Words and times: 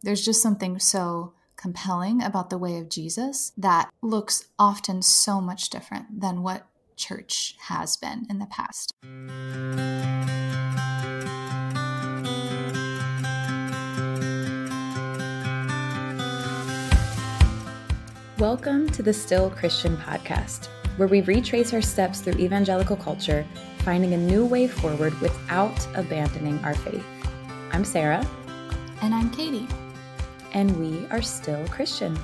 There's 0.00 0.24
just 0.24 0.40
something 0.40 0.78
so 0.78 1.32
compelling 1.56 2.22
about 2.22 2.50
the 2.50 2.58
way 2.58 2.78
of 2.78 2.88
Jesus 2.88 3.50
that 3.58 3.90
looks 4.00 4.44
often 4.56 5.02
so 5.02 5.40
much 5.40 5.70
different 5.70 6.20
than 6.20 6.44
what 6.44 6.68
church 6.94 7.56
has 7.62 7.96
been 7.96 8.24
in 8.30 8.38
the 8.38 8.46
past. 8.46 8.92
Welcome 18.38 18.88
to 18.90 19.02
the 19.02 19.12
Still 19.12 19.50
Christian 19.50 19.96
podcast, 19.96 20.68
where 20.96 21.08
we 21.08 21.22
retrace 21.22 21.74
our 21.74 21.82
steps 21.82 22.20
through 22.20 22.34
evangelical 22.34 22.94
culture, 22.94 23.44
finding 23.80 24.14
a 24.14 24.16
new 24.16 24.46
way 24.46 24.68
forward 24.68 25.20
without 25.20 25.88
abandoning 25.96 26.60
our 26.60 26.74
faith. 26.74 27.04
I'm 27.72 27.84
Sarah. 27.84 28.24
And 29.02 29.12
I'm 29.12 29.30
Katie. 29.30 29.66
And 30.52 30.76
we 30.78 31.06
are 31.08 31.22
still 31.22 31.66
Christian. 31.68 32.18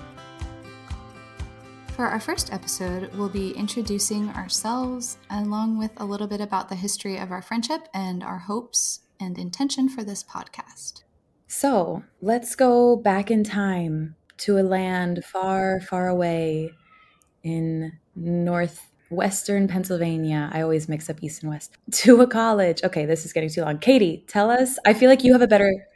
For 1.95 2.07
our 2.07 2.19
first 2.19 2.53
episode, 2.53 3.15
we'll 3.15 3.29
be 3.29 3.53
introducing 3.53 4.29
ourselves 4.31 5.17
along 5.31 5.79
with 5.79 5.93
a 5.97 6.05
little 6.05 6.27
bit 6.27 6.41
about 6.41 6.69
the 6.69 6.75
history 6.75 7.19
of 7.19 7.31
our 7.31 7.41
friendship 7.41 7.87
and 7.95 8.23
our 8.23 8.39
hopes 8.39 9.01
and 9.21 9.39
intention 9.39 9.89
for 9.89 10.03
this 10.03 10.25
podcast. 10.25 11.05
So 11.47 12.03
let's 12.21 12.57
go 12.57 12.97
back 12.97 13.31
in 13.31 13.45
time 13.45 14.17
to 14.39 14.59
a 14.59 14.65
land 14.65 15.25
far, 15.25 15.81
far 15.83 16.09
away 16.09 16.73
in 17.45 17.93
northwestern 18.17 19.69
Pennsylvania. 19.69 20.51
I 20.53 20.63
always 20.63 20.89
mix 20.89 21.09
up 21.09 21.23
east 21.23 21.45
and 21.45 21.53
west. 21.53 21.77
To 21.93 22.21
a 22.23 22.27
college. 22.27 22.83
Okay, 22.83 23.07
this 23.07 23.25
is 23.25 23.33
getting 23.33 23.51
too 23.51 23.63
long. 23.63 23.79
Katie, 23.79 24.25
tell 24.27 24.51
us. 24.51 24.79
I 24.85 24.95
feel 24.95 25.09
like 25.09 25.23
you 25.23 25.33
have 25.33 25.43
a 25.43 25.47
better 25.47 25.87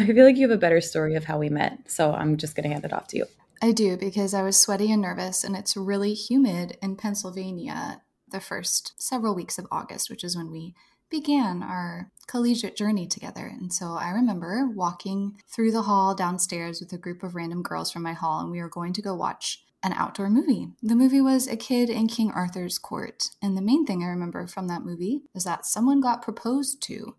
I 0.00 0.06
feel 0.06 0.24
like 0.24 0.36
you 0.36 0.48
have 0.48 0.56
a 0.56 0.60
better 0.60 0.80
story 0.80 1.14
of 1.14 1.24
how 1.24 1.38
we 1.38 1.48
met. 1.48 1.90
So 1.90 2.12
I'm 2.12 2.36
just 2.36 2.54
going 2.54 2.64
to 2.64 2.72
hand 2.72 2.84
it 2.84 2.92
off 2.92 3.08
to 3.08 3.18
you. 3.18 3.26
I 3.62 3.72
do 3.72 3.96
because 3.96 4.34
I 4.34 4.42
was 4.42 4.58
sweaty 4.58 4.92
and 4.92 5.00
nervous 5.00 5.44
and 5.44 5.56
it's 5.56 5.76
really 5.76 6.12
humid 6.14 6.76
in 6.82 6.96
Pennsylvania 6.96 8.02
the 8.30 8.40
first 8.40 8.92
several 8.98 9.34
weeks 9.34 9.58
of 9.58 9.66
August, 9.70 10.10
which 10.10 10.24
is 10.24 10.36
when 10.36 10.50
we 10.50 10.74
began 11.10 11.62
our 11.62 12.10
collegiate 12.26 12.76
journey 12.76 13.06
together. 13.06 13.46
And 13.46 13.72
so 13.72 13.92
I 13.92 14.10
remember 14.10 14.68
walking 14.74 15.40
through 15.48 15.70
the 15.70 15.82
hall 15.82 16.14
downstairs 16.14 16.80
with 16.80 16.92
a 16.92 16.98
group 16.98 17.22
of 17.22 17.34
random 17.34 17.62
girls 17.62 17.92
from 17.92 18.02
my 18.02 18.14
hall, 18.14 18.40
and 18.40 18.50
we 18.50 18.60
were 18.60 18.68
going 18.68 18.92
to 18.94 19.02
go 19.02 19.14
watch 19.14 19.64
an 19.84 19.92
outdoor 19.92 20.30
movie. 20.30 20.68
The 20.82 20.96
movie 20.96 21.20
was 21.20 21.46
A 21.46 21.56
Kid 21.56 21.90
in 21.90 22.08
King 22.08 22.32
Arthur's 22.32 22.78
Court. 22.78 23.30
And 23.40 23.56
the 23.56 23.62
main 23.62 23.86
thing 23.86 24.02
I 24.02 24.06
remember 24.06 24.46
from 24.46 24.66
that 24.68 24.82
movie 24.82 25.22
is 25.34 25.44
that 25.44 25.66
someone 25.66 26.00
got 26.00 26.22
proposed 26.22 26.82
to. 26.84 27.16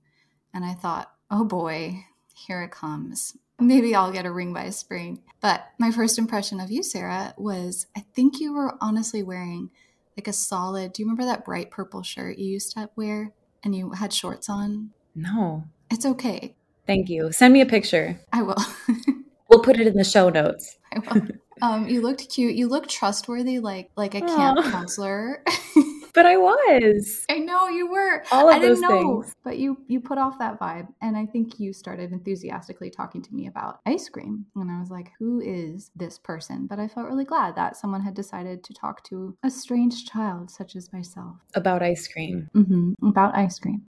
And 0.54 0.66
I 0.66 0.74
thought, 0.74 1.12
oh 1.30 1.46
boy, 1.46 2.06
here 2.36 2.62
it 2.62 2.72
comes. 2.72 3.38
Maybe 3.60 3.96
I'll 3.96 4.12
get 4.12 4.26
a 4.26 4.32
ring 4.32 4.54
by 4.54 4.70
spring. 4.70 5.24
But 5.42 5.66
my 5.80 5.92
first 5.92 6.18
impression 6.20 6.60
of 6.60 6.70
you, 6.70 6.84
Sarah, 6.84 7.34
was 7.38 7.88
I 7.96 8.02
think 8.14 8.40
you 8.40 8.54
were 8.54 8.76
honestly 8.82 9.24
wearing 9.24 9.70
like 10.18 10.28
a 10.28 10.34
solid, 10.34 10.94
do 10.94 11.02
you 11.02 11.06
remember 11.06 11.26
that 11.26 11.46
bright 11.46 11.72
purple 11.72 12.04
shirt 12.04 12.38
you 12.38 12.50
used 12.50 12.74
to 12.74 12.90
wear? 12.96 13.34
and 13.66 13.76
you 13.76 13.90
had 13.90 14.14
shorts 14.14 14.48
on? 14.48 14.92
No. 15.16 15.66
It's 15.92 16.06
okay. 16.06 16.56
Thank 16.88 17.10
you. 17.10 17.32
Send 17.32 17.54
me 17.54 17.62
a 17.62 17.66
picture. 17.66 18.22
I 18.32 18.44
will. 18.44 18.64
we'll 19.50 19.62
put 19.62 19.80
it 19.80 19.88
in 19.88 19.98
the 19.98 20.04
show 20.04 20.30
notes. 20.30 20.78
I 20.94 21.00
will. 21.00 21.28
Um, 21.62 21.88
you 21.88 22.02
looked 22.02 22.30
cute. 22.30 22.56
You 22.56 22.68
looked 22.68 22.90
trustworthy, 22.90 23.60
like 23.60 23.90
like 23.96 24.14
a 24.14 24.22
camp 24.22 24.60
Aww. 24.60 24.72
counselor. 24.72 25.44
but 26.16 26.26
I 26.26 26.38
was. 26.38 27.26
I 27.30 27.40
know 27.40 27.68
you 27.68 27.92
were. 27.92 28.24
All 28.32 28.50
of 28.50 28.56
I 28.56 28.60
those 28.60 28.80
know, 28.80 29.22
things. 29.22 29.36
But 29.44 29.58
you 29.58 29.78
you 29.88 30.00
put 30.00 30.18
off 30.18 30.40
that 30.40 30.60
vibe, 30.60 30.88
and 31.02 31.16
I 31.16 31.26
think 31.26 31.60
you 31.60 31.74
started 31.74 32.12
enthusiastically 32.12 32.90
talking 32.90 33.22
to 33.22 33.36
me 33.36 33.48
about 33.48 33.82
ice 33.86 34.10
cream, 34.10 34.46
and 34.56 34.72
I 34.72 34.80
was 34.80 34.90
like, 34.90 35.12
"Who 35.20 35.42
is 35.42 35.92
this 35.96 36.18
person?" 36.18 36.66
But 36.68 36.80
I 36.80 36.88
felt 36.88 37.08
really 37.08 37.26
glad 37.26 37.56
that 37.56 37.76
someone 37.76 38.02
had 38.02 38.16
decided 38.16 38.64
to 38.64 38.74
talk 38.74 39.04
to 39.06 39.38
a 39.44 39.50
strange 39.50 40.06
child 40.06 40.50
such 40.50 40.76
as 40.76 40.92
myself 40.94 41.36
about 41.54 41.84
ice 41.84 42.08
cream. 42.08 42.50
Mm-hmm, 42.56 43.08
about 43.08 43.36
ice 43.36 43.60
cream. 43.60 43.86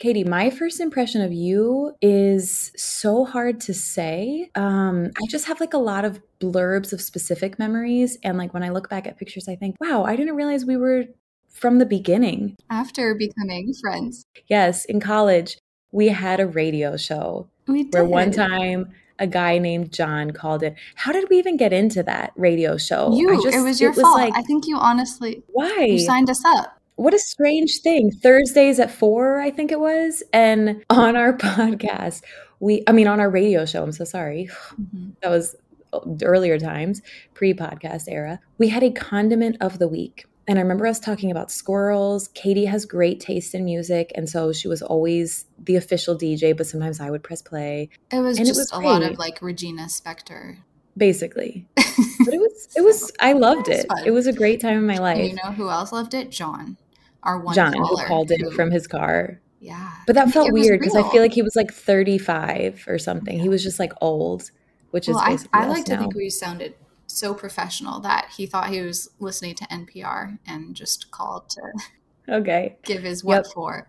Katie, 0.00 0.24
my 0.24 0.50
first 0.50 0.80
impression 0.80 1.22
of 1.22 1.32
you 1.32 1.94
is 2.02 2.72
so 2.76 3.24
hard 3.24 3.60
to 3.60 3.72
say. 3.72 4.50
Um, 4.56 5.10
I 5.16 5.26
just 5.30 5.46
have 5.46 5.60
like 5.60 5.72
a 5.72 5.78
lot 5.78 6.04
of 6.04 6.20
blurbs 6.40 6.92
of 6.92 7.00
specific 7.00 7.60
memories. 7.60 8.18
And 8.24 8.36
like 8.36 8.52
when 8.52 8.64
I 8.64 8.70
look 8.70 8.90
back 8.90 9.06
at 9.06 9.16
pictures, 9.16 9.48
I 9.48 9.54
think, 9.54 9.76
wow, 9.80 10.02
I 10.02 10.16
didn't 10.16 10.34
realize 10.34 10.64
we 10.64 10.76
were 10.76 11.04
from 11.54 11.78
the 11.78 11.86
beginning. 11.86 12.56
After 12.68 13.14
becoming 13.14 13.72
friends. 13.80 14.26
Yes, 14.48 14.84
in 14.84 15.00
college, 15.00 15.56
we 15.92 16.08
had 16.08 16.40
a 16.40 16.46
radio 16.46 16.96
show. 16.96 17.48
We 17.66 17.84
did. 17.84 17.94
Where 17.94 18.04
one 18.04 18.32
time 18.32 18.92
a 19.18 19.26
guy 19.26 19.58
named 19.58 19.92
John 19.92 20.32
called 20.32 20.62
it. 20.62 20.74
How 20.96 21.12
did 21.12 21.30
we 21.30 21.38
even 21.38 21.56
get 21.56 21.72
into 21.72 22.02
that 22.02 22.32
radio 22.36 22.76
show? 22.76 23.14
You, 23.14 23.40
just, 23.42 23.56
it 23.56 23.60
was 23.60 23.80
your 23.80 23.92
it 23.92 23.94
fault. 23.94 24.18
Was 24.18 24.28
like, 24.28 24.36
I 24.36 24.42
think 24.42 24.66
you 24.66 24.76
honestly, 24.76 25.42
why 25.52 25.84
you 25.84 25.98
signed 26.00 26.28
us 26.28 26.44
up. 26.44 26.78
What 26.96 27.14
a 27.14 27.18
strange 27.18 27.80
thing. 27.80 28.10
Thursdays 28.10 28.78
at 28.78 28.90
four, 28.90 29.40
I 29.40 29.50
think 29.50 29.72
it 29.72 29.80
was, 29.80 30.22
and 30.32 30.84
on 30.90 31.16
our 31.16 31.32
podcast, 31.38 32.22
we, 32.60 32.82
I 32.86 32.92
mean, 32.92 33.06
on 33.06 33.20
our 33.20 33.30
radio 33.30 33.64
show. 33.64 33.82
I'm 33.82 33.92
so 33.92 34.04
sorry. 34.04 34.50
Mm-hmm. 34.74 35.10
That 35.22 35.30
was 35.30 35.54
earlier 36.24 36.58
times, 36.58 37.00
pre-podcast 37.34 38.06
era. 38.08 38.40
We 38.58 38.68
had 38.68 38.82
a 38.82 38.90
condiment 38.90 39.56
of 39.60 39.78
the 39.78 39.86
week 39.86 40.24
and 40.46 40.58
I 40.58 40.62
remember 40.62 40.86
us 40.86 41.00
talking 41.00 41.30
about 41.30 41.50
squirrels. 41.50 42.28
Katie 42.28 42.66
has 42.66 42.84
great 42.84 43.20
taste 43.20 43.54
in 43.54 43.64
music, 43.64 44.12
and 44.14 44.28
so 44.28 44.52
she 44.52 44.68
was 44.68 44.82
always 44.82 45.46
the 45.58 45.76
official 45.76 46.16
DJ, 46.16 46.56
but 46.56 46.66
sometimes 46.66 47.00
I 47.00 47.10
would 47.10 47.22
press 47.22 47.40
play. 47.40 47.88
It 48.10 48.20
was 48.20 48.38
and 48.38 48.46
just 48.46 48.58
it 48.58 48.62
was 48.62 48.72
a 48.72 48.76
great. 48.76 48.86
lot 48.86 49.02
of 49.02 49.18
like 49.18 49.40
Regina 49.40 49.84
Spektor. 49.84 50.58
Basically. 50.96 51.66
but 51.76 52.34
it 52.34 52.40
was 52.40 52.68
it 52.76 52.82
was 52.82 53.12
I 53.20 53.32
loved 53.32 53.68
it. 53.68 53.86
It 54.04 54.10
was, 54.10 54.26
a 54.26 54.32
great 54.32 54.60
time 54.60 54.78
in 54.78 54.86
my 54.86 54.98
life. 54.98 55.18
And 55.18 55.28
you 55.28 55.34
know 55.36 55.52
who 55.52 55.68
else 55.70 55.92
loved 55.92 56.14
it? 56.14 56.30
John. 56.30 56.76
Our 57.22 57.38
one 57.38 57.54
John 57.54 57.72
who 57.72 57.96
called 58.04 58.30
in 58.30 58.50
from 58.50 58.70
his 58.70 58.86
car. 58.86 59.40
Yeah. 59.60 59.92
But 60.06 60.14
that 60.16 60.30
felt 60.30 60.52
weird 60.52 60.78
because 60.78 60.94
I 60.94 61.08
feel 61.10 61.22
like 61.22 61.32
he 61.32 61.40
was 61.40 61.56
like 61.56 61.72
35 61.72 62.84
or 62.86 62.98
something. 62.98 63.40
He 63.40 63.48
was 63.48 63.62
just 63.62 63.78
like 63.78 63.92
old, 64.02 64.50
which 64.90 65.08
well, 65.08 65.16
is 65.32 65.48
I, 65.54 65.62
I 65.62 65.66
like 65.68 65.88
now. 65.88 65.94
to 65.96 66.00
think 66.02 66.14
we 66.14 66.28
sounded 66.28 66.74
so 67.14 67.34
professional 67.34 68.00
that 68.00 68.30
he 68.36 68.46
thought 68.46 68.70
he 68.70 68.80
was 68.80 69.08
listening 69.18 69.54
to 69.56 69.64
NPR 69.64 70.38
and 70.46 70.74
just 70.74 71.10
called 71.10 71.48
to 71.50 71.62
okay 72.28 72.76
give 72.84 73.02
his 73.02 73.24
what 73.24 73.44
yep. 73.44 73.46
for. 73.54 73.88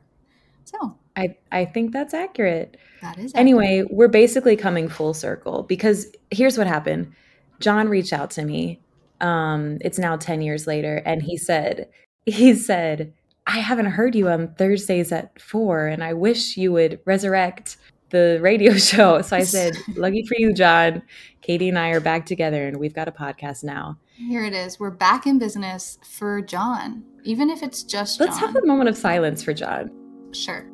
So 0.66 0.98
I 1.16 1.36
I 1.52 1.66
think 1.66 1.92
that's 1.92 2.14
accurate. 2.14 2.78
That 3.02 3.18
is 3.18 3.32
accurate. 3.32 3.36
anyway. 3.36 3.84
We're 3.90 4.08
basically 4.08 4.56
coming 4.56 4.90
full 4.90 5.14
circle 5.14 5.64
because 5.64 6.08
here's 6.32 6.58
what 6.58 6.68
happened. 6.68 7.14
John 7.60 7.88
reached 7.88 8.14
out 8.14 8.32
to 8.32 8.44
me. 8.44 8.82
Um, 9.22 9.78
it's 9.82 10.00
now 10.00 10.18
ten 10.18 10.42
years 10.42 10.68
later, 10.68 11.02
and 11.06 11.22
he 11.22 11.38
said 11.38 11.90
he 12.26 12.54
said 12.54 13.14
I 13.48 13.60
haven't 13.60 13.86
heard 13.88 14.16
you 14.16 14.30
on 14.30 14.54
Thursdays 14.56 15.12
at 15.12 15.40
four, 15.40 15.86
and 15.86 16.04
I 16.04 16.14
wish 16.14 16.58
you 16.58 16.72
would 16.74 17.00
resurrect 17.06 17.78
the 18.10 18.40
radio 18.42 18.74
show. 18.78 19.22
So 19.22 19.36
I 19.36 19.44
said, 19.44 19.76
Lucky 19.96 20.26
for 20.26 20.36
you, 20.38 20.54
John. 20.54 21.02
Katie 21.42 21.70
and 21.70 21.78
I 21.78 21.90
are 21.90 22.00
back 22.00 22.26
together 22.26 22.68
and 22.68 22.78
we've 22.78 22.94
got 22.94 23.08
a 23.08 23.12
podcast 23.12 23.64
now. 23.64 23.98
Here 24.16 24.44
it 24.46 24.54
is. 24.54 24.80
We're 24.80 24.92
back 24.92 25.28
in 25.28 25.38
business 25.38 26.00
for 26.04 26.42
John, 26.42 27.04
even 27.24 27.50
if 27.50 27.62
it's 27.62 27.84
just 27.84 28.20
Let's 28.20 28.40
John. 28.40 28.54
have 28.54 28.64
a 28.64 28.66
moment 28.66 28.90
of 28.90 28.98
silence 28.98 29.44
for 29.44 29.54
John. 29.54 29.92
Sure. 30.32 30.66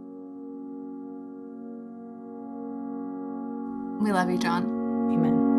We 4.02 4.12
love 4.12 4.30
you, 4.30 4.38
John. 4.38 4.64
Amen. 5.12 5.51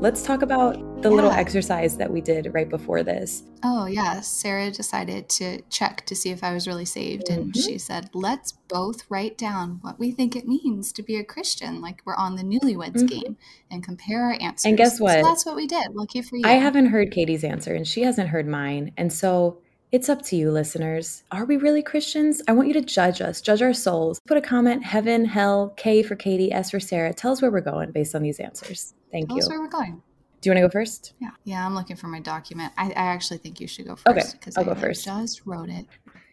Let's 0.00 0.22
talk 0.22 0.42
about 0.42 0.74
the 1.02 1.10
yeah. 1.10 1.16
little 1.16 1.32
exercise 1.32 1.96
that 1.96 2.08
we 2.08 2.20
did 2.20 2.54
right 2.54 2.68
before 2.68 3.02
this. 3.02 3.42
Oh, 3.64 3.86
yeah. 3.86 4.20
Sarah 4.20 4.70
decided 4.70 5.28
to 5.30 5.60
check 5.70 6.06
to 6.06 6.14
see 6.14 6.30
if 6.30 6.44
I 6.44 6.54
was 6.54 6.68
really 6.68 6.84
saved. 6.84 7.24
Mm-hmm. 7.24 7.40
And 7.40 7.56
she 7.56 7.78
said, 7.78 8.08
let's 8.14 8.52
both 8.68 9.10
write 9.10 9.36
down 9.36 9.80
what 9.82 9.98
we 9.98 10.12
think 10.12 10.36
it 10.36 10.46
means 10.46 10.92
to 10.92 11.02
be 11.02 11.16
a 11.16 11.24
Christian, 11.24 11.80
like 11.80 12.00
we're 12.04 12.14
on 12.14 12.36
the 12.36 12.44
newlyweds 12.44 12.98
mm-hmm. 12.98 13.06
game, 13.06 13.36
and 13.72 13.82
compare 13.82 14.22
our 14.22 14.36
answers. 14.40 14.66
And 14.66 14.78
guess 14.78 15.00
what? 15.00 15.14
So 15.20 15.22
that's 15.22 15.44
what 15.44 15.56
we 15.56 15.66
did. 15.66 15.92
Lucky 15.92 16.22
for 16.22 16.36
you. 16.36 16.42
I 16.44 16.52
haven't 16.52 16.86
heard 16.86 17.10
Katie's 17.10 17.42
answer, 17.42 17.74
and 17.74 17.86
she 17.86 18.02
hasn't 18.02 18.28
heard 18.28 18.46
mine. 18.46 18.92
And 18.96 19.12
so 19.12 19.58
it's 19.90 20.08
up 20.08 20.22
to 20.26 20.36
you, 20.36 20.52
listeners. 20.52 21.24
Are 21.32 21.44
we 21.44 21.56
really 21.56 21.82
Christians? 21.82 22.40
I 22.46 22.52
want 22.52 22.68
you 22.68 22.74
to 22.74 22.82
judge 22.82 23.20
us, 23.20 23.40
judge 23.40 23.62
our 23.62 23.74
souls. 23.74 24.20
Put 24.28 24.36
a 24.36 24.42
comment 24.42 24.84
heaven, 24.84 25.24
hell, 25.24 25.74
K 25.76 26.04
for 26.04 26.14
Katie, 26.14 26.52
S 26.52 26.70
for 26.70 26.78
Sarah. 26.78 27.12
Tell 27.12 27.32
us 27.32 27.42
where 27.42 27.50
we're 27.50 27.62
going 27.62 27.90
based 27.90 28.14
on 28.14 28.22
these 28.22 28.38
answers. 28.38 28.94
Thank 29.10 29.28
Tell 29.28 29.36
you. 29.36 29.42
Us 29.42 29.48
where 29.48 29.60
we're 29.60 29.68
going. 29.68 30.02
Do 30.40 30.48
you 30.48 30.54
want 30.54 30.62
to 30.62 30.68
go 30.68 30.72
first? 30.72 31.14
Yeah. 31.20 31.30
Yeah, 31.44 31.66
I'm 31.66 31.74
looking 31.74 31.96
for 31.96 32.06
my 32.06 32.20
document. 32.20 32.72
I, 32.76 32.88
I 32.90 32.92
actually 32.92 33.38
think 33.38 33.60
you 33.60 33.66
should 33.66 33.86
go 33.86 33.96
first. 33.96 34.08
Okay. 34.08 34.38
Because 34.38 34.56
I'll 34.56 34.64
I 34.64 34.74
go 34.74 34.74
first. 34.74 35.04
just 35.04 35.42
wrote 35.44 35.68
it. 35.68 35.86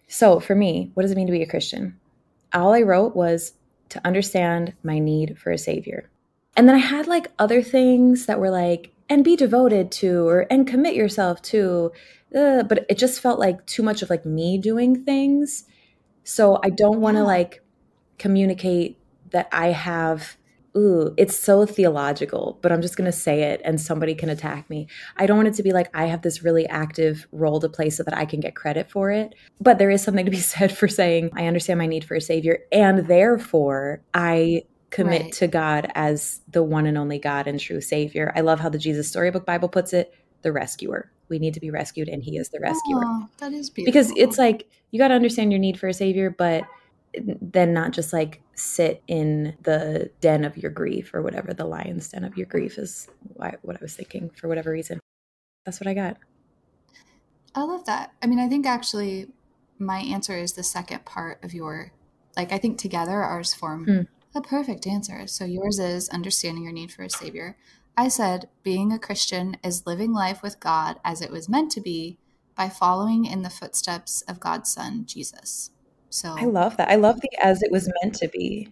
So 0.07 0.39
for 0.39 0.53
me, 0.53 0.91
what 0.93 1.03
does 1.03 1.11
it 1.11 1.15
mean 1.15 1.27
to 1.27 1.31
be 1.31 1.41
a 1.41 1.47
Christian? 1.47 1.99
All 2.53 2.73
I 2.73 2.81
wrote 2.81 3.15
was 3.15 3.53
to 3.89 4.05
understand 4.05 4.73
my 4.83 4.99
need 4.99 5.39
for 5.39 5.51
a 5.51 5.57
savior. 5.57 6.09
And 6.55 6.67
then 6.67 6.75
I 6.75 6.79
had 6.79 7.07
like 7.07 7.31
other 7.39 7.61
things 7.61 8.27
that 8.27 8.39
were 8.39 8.51
like, 8.51 8.91
and 9.07 9.23
be 9.23 9.35
devoted 9.35 9.91
to, 9.91 10.27
or 10.27 10.47
and 10.49 10.67
commit 10.67 10.95
yourself 10.95 11.41
to. 11.43 11.91
Uh, 12.35 12.63
but 12.63 12.85
it 12.89 12.97
just 12.97 13.21
felt 13.21 13.39
like 13.39 13.65
too 13.65 13.83
much 13.83 14.01
of 14.01 14.09
like 14.09 14.25
me 14.25 14.57
doing 14.57 15.03
things. 15.03 15.65
So 16.23 16.59
I 16.63 16.69
don't 16.69 17.01
want 17.01 17.17
to 17.17 17.23
like 17.23 17.61
communicate 18.17 18.97
that 19.31 19.47
I 19.51 19.67
have 19.67 20.37
ooh, 20.75 21.13
it's 21.17 21.37
so 21.37 21.65
theological, 21.65 22.59
but 22.61 22.71
I'm 22.71 22.81
just 22.81 22.97
going 22.97 23.05
to 23.05 23.17
say 23.17 23.43
it 23.43 23.61
and 23.63 23.79
somebody 23.79 24.13
can 24.13 24.29
attack 24.29 24.69
me. 24.69 24.87
I 25.17 25.25
don't 25.25 25.37
want 25.37 25.47
it 25.47 25.53
to 25.55 25.63
be 25.63 25.71
like 25.71 25.89
I 25.93 26.05
have 26.05 26.21
this 26.21 26.43
really 26.43 26.67
active 26.67 27.27
role 27.31 27.59
to 27.61 27.69
play 27.69 27.89
so 27.89 28.03
that 28.03 28.15
I 28.15 28.25
can 28.25 28.39
get 28.39 28.55
credit 28.55 28.89
for 28.89 29.11
it. 29.11 29.35
But 29.61 29.77
there 29.77 29.89
is 29.89 30.03
something 30.03 30.25
to 30.25 30.31
be 30.31 30.39
said 30.39 30.75
for 30.75 30.87
saying, 30.87 31.31
I 31.33 31.47
understand 31.47 31.79
my 31.79 31.87
need 31.87 32.03
for 32.03 32.15
a 32.15 32.21
savior, 32.21 32.59
and 32.71 33.07
therefore 33.07 34.01
I 34.13 34.63
commit 34.89 35.23
right. 35.23 35.33
to 35.33 35.47
God 35.47 35.91
as 35.95 36.41
the 36.49 36.63
one 36.63 36.85
and 36.85 36.97
only 36.97 37.19
God 37.19 37.47
and 37.47 37.59
true 37.59 37.81
savior. 37.81 38.31
I 38.35 38.41
love 38.41 38.59
how 38.59 38.69
the 38.69 38.77
Jesus 38.77 39.09
Storybook 39.09 39.45
Bible 39.45 39.67
puts 39.67 39.93
it 39.93 40.13
the 40.41 40.51
rescuer. 40.51 41.11
We 41.27 41.39
need 41.39 41.53
to 41.55 41.59
be 41.59 41.71
rescued, 41.71 42.07
and 42.07 42.23
He 42.23 42.37
is 42.37 42.49
the 42.49 42.59
rescuer. 42.59 43.01
Oh, 43.03 43.27
that 43.39 43.51
is 43.51 43.69
beautiful. 43.69 43.91
Because 43.91 44.13
it's 44.15 44.37
like 44.37 44.69
you 44.91 44.99
got 44.99 45.07
to 45.09 45.15
understand 45.15 45.51
your 45.51 45.59
need 45.59 45.79
for 45.79 45.87
a 45.87 45.93
savior, 45.93 46.29
but 46.29 46.63
then 47.19 47.73
not 47.73 47.91
just 47.91 48.13
like 48.13 48.41
sit 48.53 49.03
in 49.07 49.55
the 49.63 50.09
den 50.21 50.43
of 50.43 50.57
your 50.57 50.71
grief 50.71 51.13
or 51.13 51.21
whatever 51.21 51.53
the 51.53 51.65
lion's 51.65 52.09
den 52.09 52.23
of 52.23 52.37
your 52.37 52.47
grief 52.47 52.77
is 52.77 53.07
what 53.33 53.53
I 53.53 53.77
was 53.81 53.95
thinking 53.95 54.29
for 54.29 54.47
whatever 54.47 54.71
reason. 54.71 54.99
That's 55.65 55.79
what 55.79 55.87
I 55.87 55.93
got. 55.93 56.17
I 57.53 57.63
love 57.63 57.85
that. 57.85 58.13
I 58.21 58.27
mean, 58.27 58.39
I 58.39 58.47
think 58.47 58.65
actually 58.65 59.27
my 59.79 59.99
answer 59.99 60.35
is 60.35 60.53
the 60.53 60.63
second 60.63 61.05
part 61.05 61.43
of 61.43 61.53
your, 61.53 61.91
like, 62.35 62.51
I 62.51 62.57
think 62.57 62.77
together 62.77 63.23
ours 63.23 63.53
form 63.53 63.85
mm. 63.85 64.07
a 64.35 64.41
perfect 64.41 64.85
answer. 64.87 65.27
So 65.27 65.45
yours 65.45 65.79
is 65.79 66.09
understanding 66.09 66.63
your 66.63 66.73
need 66.73 66.91
for 66.91 67.03
a 67.03 67.09
savior. 67.09 67.57
I 67.97 68.09
said 68.09 68.49
being 68.63 68.91
a 68.91 68.99
Christian 68.99 69.57
is 69.63 69.87
living 69.87 70.13
life 70.13 70.43
with 70.43 70.59
God 70.59 70.99
as 71.03 71.21
it 71.21 71.31
was 71.31 71.47
meant 71.47 71.71
to 71.71 71.81
be 71.81 72.17
by 72.55 72.69
following 72.69 73.25
in 73.25 73.41
the 73.41 73.49
footsteps 73.49 74.21
of 74.23 74.39
God's 74.39 74.71
Son, 74.71 75.05
Jesus. 75.05 75.71
So 76.15 76.33
I 76.37 76.45
love 76.45 76.77
that. 76.77 76.87
I 76.87 76.95
love 76.95 77.19
the 77.19 77.29
as 77.43 77.61
it 77.61 77.69
was 77.69 77.91
meant 78.01 78.15
to 78.15 78.29
be. 78.29 78.71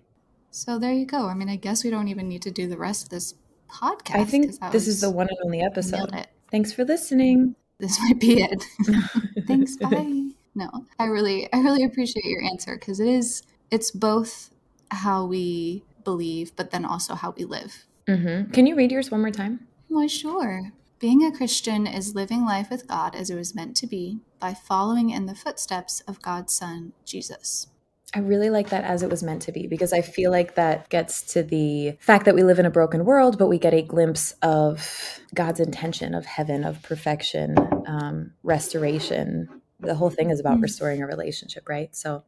So 0.51 0.79
there 0.79 0.93
you 0.93 1.05
go. 1.05 1.27
I 1.27 1.33
mean, 1.33 1.49
I 1.49 1.57
guess 1.57 1.83
we 1.83 1.89
don't 1.89 2.07
even 2.07 2.29
need 2.29 2.41
to 2.43 2.51
do 2.51 2.69
the 2.69 2.77
rest 2.77 3.03
of 3.03 3.09
this 3.09 3.33
podcast. 3.69 4.15
I 4.15 4.23
think 4.23 4.57
this 4.71 4.87
is 4.87 5.01
the 5.01 5.09
one 5.09 5.27
and 5.27 5.37
only 5.43 5.61
episode. 5.61 6.09
Thanks 6.49 6.71
for 6.71 6.85
listening. 6.85 7.55
This 7.79 7.99
might 7.99 8.17
be 8.17 8.41
it. 8.41 8.63
Thanks. 9.47 9.75
Bye. 9.75 10.29
No, 10.55 10.69
I 10.99 11.05
really, 11.05 11.51
I 11.51 11.59
really 11.59 11.83
appreciate 11.83 12.23
your 12.23 12.41
answer 12.41 12.75
because 12.75 13.01
it 13.01 13.07
is, 13.07 13.41
it's 13.71 13.91
both 13.91 14.51
how 14.89 15.25
we 15.25 15.83
believe, 16.05 16.55
but 16.55 16.71
then 16.71 16.85
also 16.85 17.15
how 17.15 17.31
we 17.31 17.43
live. 17.43 17.85
Mm-hmm. 18.07 18.51
Can 18.51 18.67
you 18.67 18.75
read 18.75 18.91
yours 18.91 19.11
one 19.11 19.19
more 19.19 19.31
time? 19.31 19.67
Why, 19.89 20.07
sure. 20.07 20.71
Being 21.03 21.25
a 21.25 21.35
Christian 21.35 21.85
is 21.85 22.15
living 22.15 22.45
life 22.45 22.69
with 22.69 22.87
God 22.87 23.13
as 23.13 23.29
it 23.29 23.35
was 23.35 23.53
meant 23.53 23.75
to 23.75 23.85
be 23.85 24.21
by 24.39 24.53
following 24.53 25.09
in 25.09 25.25
the 25.25 25.35
footsteps 25.35 25.99
of 26.07 26.21
God's 26.21 26.55
Son, 26.55 26.93
Jesus. 27.03 27.67
I 28.15 28.19
really 28.19 28.49
like 28.49 28.69
that 28.69 28.85
as 28.85 29.03
it 29.03 29.09
was 29.09 29.21
meant 29.21 29.41
to 29.41 29.51
be 29.51 29.67
because 29.67 29.91
I 29.91 29.99
feel 29.99 30.31
like 30.31 30.55
that 30.55 30.87
gets 30.87 31.21
to 31.33 31.43
the 31.43 31.97
fact 31.99 32.23
that 32.23 32.35
we 32.35 32.43
live 32.43 32.57
in 32.57 32.65
a 32.65 32.71
broken 32.71 33.03
world, 33.03 33.37
but 33.37 33.49
we 33.49 33.59
get 33.59 33.73
a 33.73 33.81
glimpse 33.81 34.33
of 34.41 35.19
God's 35.35 35.59
intention 35.59 36.15
of 36.15 36.25
heaven, 36.25 36.63
of 36.63 36.81
perfection, 36.83 37.57
um, 37.85 38.31
restoration. 38.41 39.49
The 39.81 39.95
whole 39.95 40.09
thing 40.09 40.29
is 40.29 40.39
about 40.39 40.59
mm. 40.59 40.63
restoring 40.63 41.01
a 41.01 41.05
relationship, 41.05 41.67
right? 41.67 41.93
So 41.93 42.23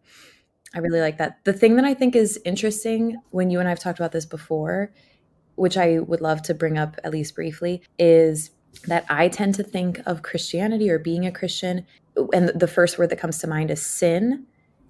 I 0.73 0.79
really 0.79 0.99
like 0.99 1.17
that. 1.19 1.45
The 1.45 1.53
thing 1.53 1.77
that 1.77 1.85
I 1.85 1.93
think 1.93 2.13
is 2.13 2.41
interesting 2.43 3.21
when 3.29 3.49
you 3.49 3.59
and 3.59 3.69
I 3.69 3.71
have 3.71 3.79
talked 3.79 3.99
about 3.99 4.11
this 4.11 4.25
before, 4.25 4.91
which 5.55 5.77
I 5.77 5.99
would 5.99 6.19
love 6.19 6.41
to 6.41 6.53
bring 6.53 6.77
up 6.77 6.97
at 7.05 7.13
least 7.13 7.35
briefly, 7.35 7.81
is 7.97 8.51
that 8.87 9.05
I 9.09 9.27
tend 9.27 9.55
to 9.55 9.63
think 9.63 9.99
of 10.05 10.21
Christianity 10.21 10.89
or 10.89 10.99
being 10.99 11.25
a 11.25 11.31
Christian, 11.31 11.85
and 12.33 12.49
the 12.49 12.67
first 12.67 12.97
word 12.97 13.09
that 13.09 13.19
comes 13.19 13.39
to 13.39 13.47
mind 13.47 13.71
is 13.71 13.81
sin. 13.81 14.45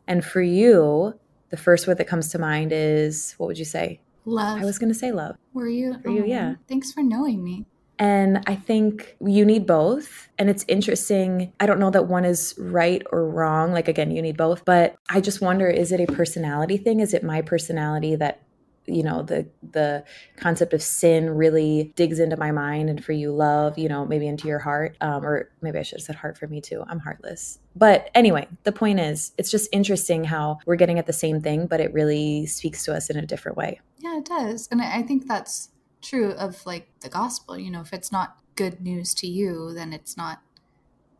And 0.07 0.23
for 0.23 0.41
you, 0.41 1.17
the 1.49 1.57
first 1.57 1.87
word 1.87 1.97
that 1.97 2.07
comes 2.07 2.29
to 2.29 2.39
mind 2.39 2.71
is 2.71 3.33
what 3.37 3.47
would 3.47 3.59
you 3.59 3.65
say? 3.65 3.99
Love. 4.25 4.59
I 4.59 4.65
was 4.65 4.79
going 4.79 4.91
to 4.91 4.97
say 4.97 5.11
love. 5.11 5.37
Were 5.53 5.67
you? 5.67 5.99
For 6.01 6.09
you, 6.09 6.25
yeah. 6.25 6.55
Thanks 6.67 6.91
for 6.91 7.01
knowing 7.01 7.43
me. 7.43 7.65
And 7.97 8.43
I 8.45 8.55
think 8.55 9.15
you 9.25 9.45
need 9.45 9.65
both. 9.65 10.27
And 10.37 10.49
it's 10.49 10.65
interesting. 10.67 11.53
I 11.59 11.65
don't 11.65 11.79
know 11.79 11.91
that 11.91 12.07
one 12.07 12.25
is 12.25 12.53
right 12.57 13.01
or 13.11 13.29
wrong. 13.29 13.71
Like, 13.71 13.87
again, 13.87 14.11
you 14.11 14.21
need 14.21 14.35
both. 14.35 14.65
But 14.65 14.95
I 15.09 15.21
just 15.21 15.41
wonder 15.41 15.69
is 15.69 15.91
it 15.91 16.01
a 16.01 16.11
personality 16.11 16.77
thing? 16.77 16.99
Is 16.99 17.13
it 17.13 17.23
my 17.23 17.41
personality 17.41 18.15
that 18.17 18.41
you 18.87 19.03
know 19.03 19.21
the 19.23 19.47
the 19.71 20.03
concept 20.37 20.73
of 20.73 20.81
sin 20.81 21.29
really 21.29 21.93
digs 21.95 22.19
into 22.19 22.37
my 22.37 22.51
mind 22.51 22.89
and 22.89 23.03
for 23.03 23.11
you 23.11 23.31
love 23.31 23.77
you 23.77 23.89
know 23.89 24.05
maybe 24.05 24.27
into 24.27 24.47
your 24.47 24.59
heart 24.59 24.95
um, 25.01 25.25
or 25.25 25.49
maybe 25.61 25.77
i 25.79 25.81
should 25.81 25.99
have 25.99 26.03
said 26.03 26.15
heart 26.15 26.37
for 26.37 26.47
me 26.47 26.61
too. 26.61 26.83
I'm 26.87 26.99
heartless. 26.99 27.59
But 27.75 28.09
anyway 28.15 28.47
the 28.63 28.71
point 28.71 28.99
is 28.99 29.31
it's 29.37 29.51
just 29.51 29.69
interesting 29.71 30.23
how 30.23 30.59
we're 30.65 30.75
getting 30.75 30.99
at 30.99 31.07
the 31.07 31.13
same 31.13 31.41
thing 31.41 31.67
but 31.67 31.79
it 31.79 31.93
really 31.93 32.45
speaks 32.45 32.83
to 32.85 32.93
us 32.93 33.09
in 33.09 33.17
a 33.17 33.25
different 33.25 33.57
way. 33.57 33.79
Yeah 33.99 34.17
it 34.17 34.25
does. 34.25 34.67
And 34.71 34.81
i 34.81 35.01
think 35.01 35.27
that's 35.27 35.69
true 36.01 36.31
of 36.31 36.65
like 36.65 36.87
the 37.01 37.09
gospel. 37.09 37.57
You 37.57 37.71
know 37.71 37.81
if 37.81 37.93
it's 37.93 38.11
not 38.11 38.37
good 38.55 38.81
news 38.81 39.13
to 39.15 39.27
you 39.27 39.73
then 39.73 39.91
it's 39.91 40.15
not 40.15 40.41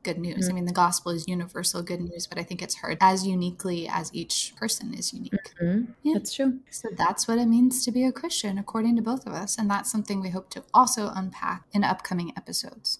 good 0.05 0.17
news. 0.17 0.45
Mm-hmm. 0.45 0.51
I 0.51 0.53
mean, 0.53 0.65
the 0.65 0.73
gospel 0.73 1.11
is 1.11 1.27
universal 1.27 1.81
good 1.81 1.99
news, 1.99 2.27
but 2.27 2.37
I 2.37 2.43
think 2.43 2.61
it's 2.61 2.75
heard 2.75 2.97
as 3.01 3.25
uniquely 3.27 3.89
as 3.89 4.09
each 4.13 4.53
person 4.55 4.93
is 4.93 5.13
unique. 5.13 5.33
Mm-hmm. 5.61 5.91
Yeah. 6.03 6.13
That's 6.13 6.33
true. 6.33 6.59
So 6.69 6.87
that's 6.95 7.27
what 7.27 7.39
it 7.39 7.47
means 7.47 7.83
to 7.83 7.91
be 7.91 8.05
a 8.05 8.11
Christian, 8.11 8.57
according 8.57 8.95
to 8.95 9.01
both 9.01 9.25
of 9.25 9.33
us. 9.33 9.57
And 9.57 9.69
that's 9.69 9.91
something 9.91 10.21
we 10.21 10.29
hope 10.29 10.49
to 10.51 10.63
also 10.73 11.11
unpack 11.13 11.63
in 11.73 11.83
upcoming 11.83 12.31
episodes. 12.37 12.99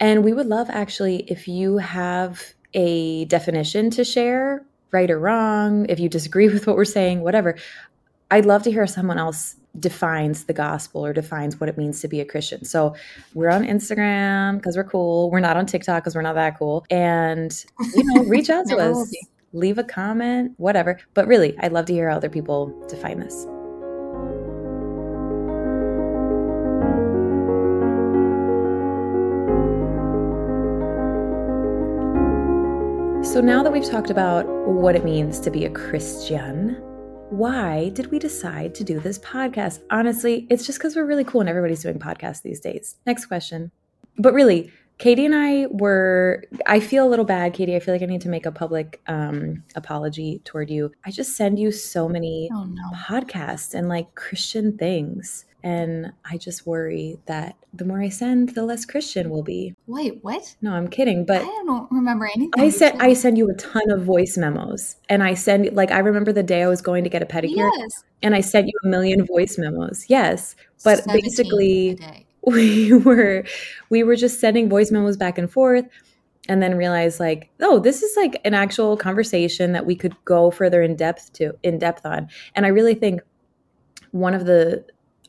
And 0.00 0.24
we 0.24 0.32
would 0.32 0.46
love 0.46 0.70
actually 0.70 1.24
if 1.24 1.48
you 1.48 1.78
have 1.78 2.54
a 2.72 3.24
definition 3.26 3.90
to 3.90 4.04
share, 4.04 4.64
right 4.92 5.10
or 5.10 5.18
wrong, 5.18 5.86
if 5.88 5.98
you 5.98 6.08
disagree 6.08 6.48
with 6.54 6.66
what 6.66 6.76
we're 6.76 6.84
saying, 6.84 7.20
whatever. 7.20 7.56
I'd 8.30 8.46
love 8.46 8.62
to 8.64 8.70
hear 8.70 8.86
someone 8.86 9.18
else 9.18 9.56
defines 9.80 10.44
the 10.44 10.52
gospel 10.52 11.04
or 11.04 11.12
defines 11.12 11.60
what 11.60 11.68
it 11.68 11.76
means 11.76 12.00
to 12.00 12.08
be 12.08 12.20
a 12.20 12.24
Christian. 12.24 12.64
So 12.64 12.94
we're 13.34 13.50
on 13.50 13.64
Instagram 13.64 14.56
because 14.56 14.76
we're 14.76 14.84
cool. 14.84 15.30
We're 15.30 15.40
not 15.40 15.56
on 15.56 15.66
TikTok 15.66 16.02
because 16.02 16.14
we're 16.14 16.22
not 16.22 16.34
that 16.34 16.58
cool. 16.58 16.86
And, 16.90 17.64
you 17.94 18.04
know, 18.04 18.22
reach 18.28 18.50
out 18.50 18.66
to 18.68 18.76
us, 18.76 19.14
leave 19.52 19.78
a 19.78 19.84
comment, 19.84 20.52
whatever. 20.56 20.98
But 21.14 21.26
really, 21.26 21.56
I'd 21.60 21.72
love 21.72 21.86
to 21.86 21.92
hear 21.92 22.10
how 22.10 22.16
other 22.16 22.30
people 22.30 22.72
define 22.88 23.20
this. 23.20 23.46
So 33.32 33.40
now 33.42 33.62
that 33.64 33.72
we've 33.72 33.84
talked 33.84 34.08
about 34.08 34.46
what 34.66 34.94
it 34.94 35.04
means 35.04 35.40
to 35.40 35.50
be 35.50 35.64
a 35.64 35.70
Christian, 35.70 36.80
why 37.30 37.88
did 37.90 38.10
we 38.10 38.18
decide 38.18 38.74
to 38.76 38.84
do 38.84 39.00
this 39.00 39.18
podcast? 39.18 39.80
Honestly, 39.90 40.46
it's 40.48 40.64
just 40.64 40.78
because 40.78 40.94
we're 40.94 41.04
really 41.04 41.24
cool 41.24 41.40
and 41.40 41.50
everybody's 41.50 41.82
doing 41.82 41.98
podcasts 41.98 42.42
these 42.42 42.60
days. 42.60 42.96
Next 43.04 43.26
question. 43.26 43.72
But 44.16 44.32
really, 44.32 44.70
Katie 44.98 45.26
and 45.26 45.34
I 45.34 45.66
were, 45.66 46.44
I 46.66 46.80
feel 46.80 47.06
a 47.06 47.10
little 47.10 47.24
bad, 47.24 47.52
Katie. 47.52 47.74
I 47.74 47.80
feel 47.80 47.92
like 47.92 48.02
I 48.02 48.06
need 48.06 48.22
to 48.22 48.28
make 48.28 48.46
a 48.46 48.52
public 48.52 49.02
um, 49.08 49.64
apology 49.74 50.40
toward 50.44 50.70
you. 50.70 50.92
I 51.04 51.10
just 51.10 51.36
send 51.36 51.58
you 51.58 51.72
so 51.72 52.08
many 52.08 52.48
oh, 52.54 52.64
no. 52.64 52.90
podcasts 52.94 53.74
and 53.74 53.88
like 53.88 54.14
Christian 54.14 54.78
things. 54.78 55.44
And 55.66 56.12
I 56.24 56.36
just 56.36 56.64
worry 56.64 57.18
that 57.26 57.56
the 57.74 57.84
more 57.84 58.00
I 58.00 58.08
send, 58.08 58.50
the 58.50 58.62
less 58.62 58.84
Christian 58.84 59.30
will 59.30 59.42
be. 59.42 59.74
Wait, 59.88 60.22
what? 60.22 60.54
No, 60.62 60.70
I'm 60.70 60.86
kidding. 60.86 61.26
But 61.26 61.42
I 61.42 61.62
don't 61.66 61.90
remember 61.90 62.26
anything. 62.26 62.52
I 62.56 62.68
sent 62.68 63.02
I 63.02 63.14
send 63.14 63.36
you 63.36 63.50
a 63.50 63.54
ton 63.54 63.90
of 63.90 64.04
voice 64.04 64.38
memos, 64.38 64.94
and 65.08 65.24
I 65.24 65.34
send 65.34 65.74
like 65.74 65.90
I 65.90 65.98
remember 65.98 66.32
the 66.32 66.44
day 66.44 66.62
I 66.62 66.68
was 66.68 66.80
going 66.80 67.02
to 67.02 67.10
get 67.10 67.20
a 67.20 67.26
pedicure, 67.26 67.68
yes. 67.78 68.04
and 68.22 68.32
I 68.32 68.42
sent 68.42 68.68
you 68.68 68.74
a 68.84 68.86
million 68.86 69.26
voice 69.26 69.58
memos. 69.58 70.06
Yes, 70.08 70.54
but 70.84 71.04
basically 71.08 71.98
we 72.46 72.92
were 72.92 73.44
we 73.90 74.04
were 74.04 74.14
just 74.14 74.38
sending 74.38 74.68
voice 74.68 74.92
memos 74.92 75.16
back 75.16 75.36
and 75.36 75.50
forth 75.50 75.84
and 76.48 76.62
then 76.62 76.76
realized 76.76 77.18
like 77.18 77.50
oh 77.60 77.80
this 77.80 78.04
is 78.04 78.16
like 78.16 78.40
an 78.44 78.54
actual 78.54 78.96
conversation 78.96 79.72
that 79.72 79.84
we 79.84 79.96
could 79.96 80.14
go 80.24 80.52
further 80.52 80.80
in 80.80 80.94
depth 80.94 81.32
to 81.32 81.52
in 81.64 81.76
depth 81.76 82.06
on 82.06 82.28
and 82.54 82.64
i 82.64 82.68
really 82.68 82.94
think 82.94 83.20
one 84.12 84.32
of 84.32 84.46
the 84.46 84.84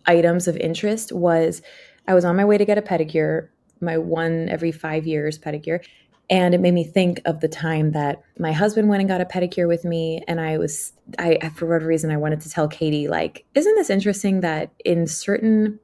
items 0.07 0.47
of 0.47 0.57
interest 0.57 1.11
was 1.11 1.61
I 2.07 2.13
was 2.13 2.25
on 2.25 2.35
my 2.35 2.45
way 2.45 2.57
to 2.57 2.65
get 2.65 2.77
a 2.77 2.81
pedicure, 2.81 3.49
my 3.81 3.97
one 3.97 4.49
every 4.49 4.71
five 4.71 5.05
years 5.05 5.37
pedicure. 5.37 5.83
And 6.29 6.53
it 6.53 6.59
made 6.59 6.73
me 6.73 6.83
think 6.83 7.21
of 7.25 7.39
the 7.39 7.47
time 7.47 7.91
that 7.91 8.21
my 8.37 8.51
husband 8.51 8.89
went 8.89 8.99
and 8.99 9.09
got 9.09 9.21
a 9.21 9.25
pedicure 9.25 9.67
with 9.67 9.85
me. 9.85 10.21
And 10.27 10.41
I 10.41 10.57
was, 10.57 10.91
I, 11.19 11.37
for 11.55 11.67
whatever 11.67 11.87
reason, 11.87 12.11
I 12.11 12.17
wanted 12.17 12.41
to 12.41 12.49
tell 12.49 12.67
Katie, 12.67 13.07
like, 13.07 13.45
isn't 13.55 13.75
this 13.75 13.89
interesting 13.89 14.41
that 14.41 14.71
in 14.83 15.07
certain 15.07 15.79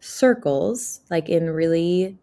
circles, 0.00 1.00
like 1.10 1.28
in 1.28 1.50
really 1.50 2.16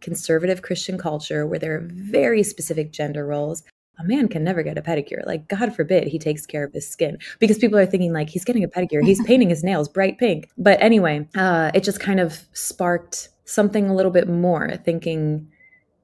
conservative 0.00 0.62
Christian 0.62 0.96
culture 0.98 1.46
where 1.46 1.58
there 1.58 1.76
are 1.76 1.88
very 1.90 2.42
specific 2.42 2.90
gender 2.90 3.26
roles, 3.26 3.62
a 3.98 4.04
man 4.04 4.28
can 4.28 4.42
never 4.42 4.62
get 4.62 4.78
a 4.78 4.82
pedicure. 4.82 5.24
Like, 5.26 5.48
God 5.48 5.74
forbid 5.74 6.08
he 6.08 6.18
takes 6.18 6.46
care 6.46 6.64
of 6.64 6.72
his 6.72 6.88
skin 6.88 7.18
because 7.38 7.58
people 7.58 7.78
are 7.78 7.86
thinking, 7.86 8.12
like, 8.12 8.28
he's 8.28 8.44
getting 8.44 8.64
a 8.64 8.68
pedicure, 8.68 9.04
he's 9.04 9.22
painting 9.26 9.50
his 9.50 9.62
nails 9.62 9.88
bright 9.88 10.18
pink. 10.18 10.50
But 10.58 10.80
anyway, 10.80 11.28
uh, 11.36 11.70
it 11.74 11.84
just 11.84 12.00
kind 12.00 12.20
of 12.20 12.40
sparked 12.52 13.28
something 13.44 13.88
a 13.88 13.94
little 13.94 14.12
bit 14.12 14.28
more 14.28 14.76
thinking, 14.84 15.48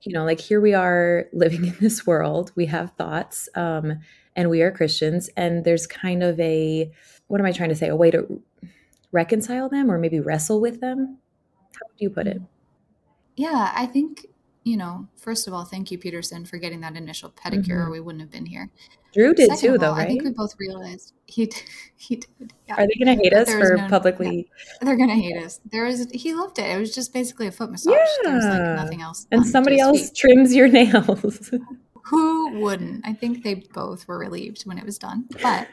you 0.02 0.12
know, 0.12 0.24
like 0.24 0.40
here 0.40 0.60
we 0.60 0.74
are 0.74 1.26
living 1.32 1.64
in 1.66 1.76
this 1.80 2.06
world, 2.06 2.52
we 2.54 2.66
have 2.66 2.92
thoughts. 2.92 3.48
Um, 3.54 4.00
and 4.36 4.48
we 4.48 4.62
are 4.62 4.70
Christians. 4.70 5.28
And 5.36 5.64
there's 5.64 5.86
kind 5.86 6.22
of 6.22 6.38
a, 6.40 6.90
what 7.26 7.40
am 7.40 7.46
I 7.46 7.52
trying 7.52 7.68
to 7.70 7.74
say? 7.74 7.88
A 7.88 7.96
way 7.96 8.10
to 8.10 8.42
reconcile 9.12 9.68
them 9.68 9.90
or 9.90 9.98
maybe 9.98 10.20
wrestle 10.20 10.60
with 10.60 10.80
them? 10.80 11.18
How 11.74 11.86
would 11.88 12.00
you 12.00 12.10
put 12.10 12.26
it? 12.26 12.40
Yeah, 13.36 13.72
I 13.74 13.86
think, 13.86 14.26
you 14.64 14.76
know, 14.76 15.08
first 15.16 15.48
of 15.48 15.54
all, 15.54 15.64
thank 15.64 15.90
you, 15.90 15.98
Peterson, 15.98 16.44
for 16.44 16.58
getting 16.58 16.80
that 16.80 16.96
initial 16.96 17.30
pedicure, 17.30 17.68
mm-hmm. 17.68 17.88
or 17.88 17.90
we 17.90 18.00
wouldn't 18.00 18.20
have 18.20 18.30
been 18.30 18.46
here. 18.46 18.70
Drew 19.12 19.34
did 19.34 19.50
Second 19.50 19.60
too, 19.60 19.78
though, 19.78 19.90
all, 19.90 19.96
right? 19.96 20.04
I 20.04 20.08
think 20.08 20.22
we 20.22 20.30
both 20.30 20.54
realized 20.58 21.14
he 21.26 21.50
he 21.96 22.16
did. 22.16 22.52
Yeah. 22.68 22.74
Are 22.74 22.86
they 22.86 23.04
going 23.04 23.18
to 23.18 23.22
hate 23.22 23.32
us 23.32 23.50
for 23.50 23.76
no, 23.76 23.88
publicly? 23.88 24.48
Yeah, 24.58 24.86
they're 24.86 24.96
going 24.96 25.08
to 25.08 25.14
hate 25.14 25.42
us. 25.42 25.60
There 25.70 25.84
was 25.84 26.08
he 26.12 26.34
loved 26.34 26.58
it. 26.58 26.70
It 26.70 26.78
was 26.78 26.94
just 26.94 27.12
basically 27.12 27.46
a 27.46 27.52
foot 27.52 27.70
massage. 27.70 27.94
Yeah. 27.94 28.06
There 28.24 28.34
was 28.36 28.44
like 28.44 28.76
nothing 28.76 29.02
else. 29.02 29.26
And 29.32 29.46
somebody 29.46 29.80
else 29.80 30.10
feet. 30.10 30.16
trims 30.16 30.54
your 30.54 30.68
nails. 30.80 31.50
Who 32.04 32.60
wouldn't? 32.60 33.06
I 33.06 33.12
think 33.12 33.42
they 33.42 33.54
both 33.54 34.06
were 34.06 34.18
relieved 34.18 34.62
when 34.62 34.78
it 34.78 34.84
was 34.84 34.98
done. 34.98 35.28
But 35.42 35.68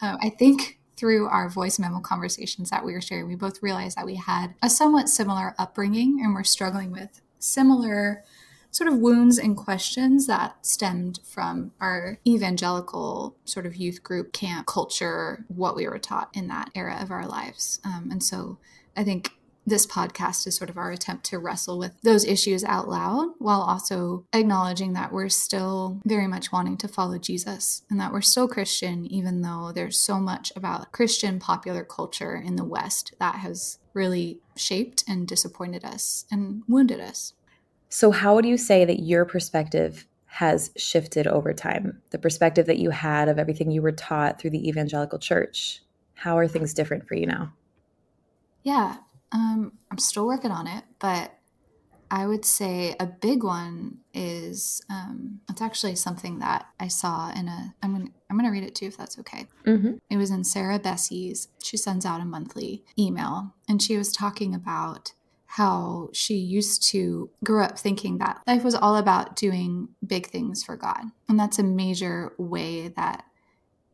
uh, 0.00 0.16
I 0.20 0.30
think 0.30 0.78
through 0.96 1.26
our 1.26 1.48
voice 1.48 1.78
memo 1.78 2.00
conversations 2.00 2.70
that 2.70 2.84
we 2.84 2.92
were 2.92 3.00
sharing, 3.00 3.28
we 3.28 3.34
both 3.34 3.62
realized 3.62 3.96
that 3.96 4.06
we 4.06 4.14
had 4.14 4.54
a 4.62 4.70
somewhat 4.70 5.08
similar 5.08 5.54
upbringing 5.58 6.20
and 6.22 6.34
we're 6.34 6.44
struggling 6.44 6.90
with 6.90 7.20
similar 7.46 8.22
sort 8.70 8.88
of 8.88 8.98
wounds 8.98 9.38
and 9.38 9.56
questions 9.56 10.26
that 10.26 10.54
stemmed 10.64 11.18
from 11.24 11.72
our 11.80 12.18
evangelical 12.26 13.34
sort 13.44 13.64
of 13.64 13.76
youth 13.76 14.02
group 14.02 14.32
camp 14.32 14.66
culture, 14.66 15.46
what 15.48 15.74
we 15.74 15.88
were 15.88 15.98
taught 15.98 16.28
in 16.34 16.48
that 16.48 16.70
era 16.74 16.98
of 17.00 17.10
our 17.10 17.26
lives. 17.26 17.80
Um, 17.84 18.08
and 18.10 18.22
so 18.22 18.58
I 18.94 19.02
think 19.02 19.30
this 19.66 19.86
podcast 19.86 20.46
is 20.46 20.54
sort 20.54 20.70
of 20.70 20.78
our 20.78 20.92
attempt 20.92 21.24
to 21.24 21.38
wrestle 21.38 21.78
with 21.78 21.92
those 22.02 22.24
issues 22.24 22.62
out 22.62 22.88
loud 22.88 23.30
while 23.38 23.62
also 23.62 24.24
acknowledging 24.32 24.92
that 24.92 25.12
we're 25.12 25.28
still 25.28 26.00
very 26.04 26.28
much 26.28 26.52
wanting 26.52 26.76
to 26.76 26.86
follow 26.86 27.18
Jesus 27.18 27.82
and 27.90 27.98
that 27.98 28.12
we're 28.12 28.20
still 28.20 28.46
Christian, 28.46 29.06
even 29.06 29.40
though 29.40 29.72
there's 29.74 29.98
so 29.98 30.20
much 30.20 30.52
about 30.54 30.92
Christian 30.92 31.40
popular 31.40 31.82
culture 31.82 32.36
in 32.36 32.54
the 32.54 32.64
West 32.64 33.14
that 33.18 33.36
has 33.36 33.78
really 33.92 34.40
shaped 34.54 35.02
and 35.08 35.26
disappointed 35.26 35.84
us 35.84 36.26
and 36.30 36.62
wounded 36.68 37.00
us. 37.00 37.32
So, 37.96 38.10
how 38.10 38.34
would 38.34 38.44
you 38.44 38.58
say 38.58 38.84
that 38.84 39.00
your 39.00 39.24
perspective 39.24 40.06
has 40.26 40.70
shifted 40.76 41.26
over 41.26 41.54
time? 41.54 42.02
The 42.10 42.18
perspective 42.18 42.66
that 42.66 42.76
you 42.76 42.90
had 42.90 43.26
of 43.26 43.38
everything 43.38 43.70
you 43.70 43.80
were 43.80 43.90
taught 43.90 44.38
through 44.38 44.50
the 44.50 44.68
evangelical 44.68 45.18
church. 45.18 45.80
How 46.12 46.36
are 46.36 46.46
things 46.46 46.74
different 46.74 47.08
for 47.08 47.14
you 47.14 47.24
now? 47.24 47.54
Yeah, 48.62 48.96
um, 49.32 49.72
I'm 49.90 49.96
still 49.96 50.26
working 50.26 50.50
on 50.50 50.66
it, 50.66 50.84
but 50.98 51.38
I 52.10 52.26
would 52.26 52.44
say 52.44 52.94
a 53.00 53.06
big 53.06 53.42
one 53.42 54.00
is 54.12 54.82
um, 54.90 55.40
it's 55.48 55.62
actually 55.62 55.96
something 55.96 56.40
that 56.40 56.66
I 56.78 56.88
saw 56.88 57.30
in 57.30 57.48
a. 57.48 57.74
I'm 57.82 57.92
gonna 57.92 58.10
I'm 58.28 58.36
gonna 58.36 58.52
read 58.52 58.64
it 58.64 58.74
too 58.74 58.88
if 58.88 58.98
that's 58.98 59.18
okay. 59.20 59.46
Mm-hmm. 59.64 59.92
It 60.10 60.18
was 60.18 60.30
in 60.30 60.44
Sarah 60.44 60.78
Bessey's. 60.78 61.48
She 61.62 61.78
sends 61.78 62.04
out 62.04 62.20
a 62.20 62.26
monthly 62.26 62.84
email, 62.98 63.54
and 63.66 63.80
she 63.80 63.96
was 63.96 64.12
talking 64.12 64.54
about 64.54 65.14
how 65.46 66.10
she 66.12 66.34
used 66.34 66.82
to 66.90 67.30
grow 67.44 67.64
up 67.64 67.78
thinking 67.78 68.18
that 68.18 68.42
life 68.46 68.64
was 68.64 68.74
all 68.74 68.96
about 68.96 69.36
doing 69.36 69.88
big 70.06 70.26
things 70.26 70.64
for 70.64 70.76
God, 70.76 71.04
and 71.28 71.38
that's 71.38 71.58
a 71.58 71.64
major 71.64 72.32
way 72.38 72.88
that 72.88 73.24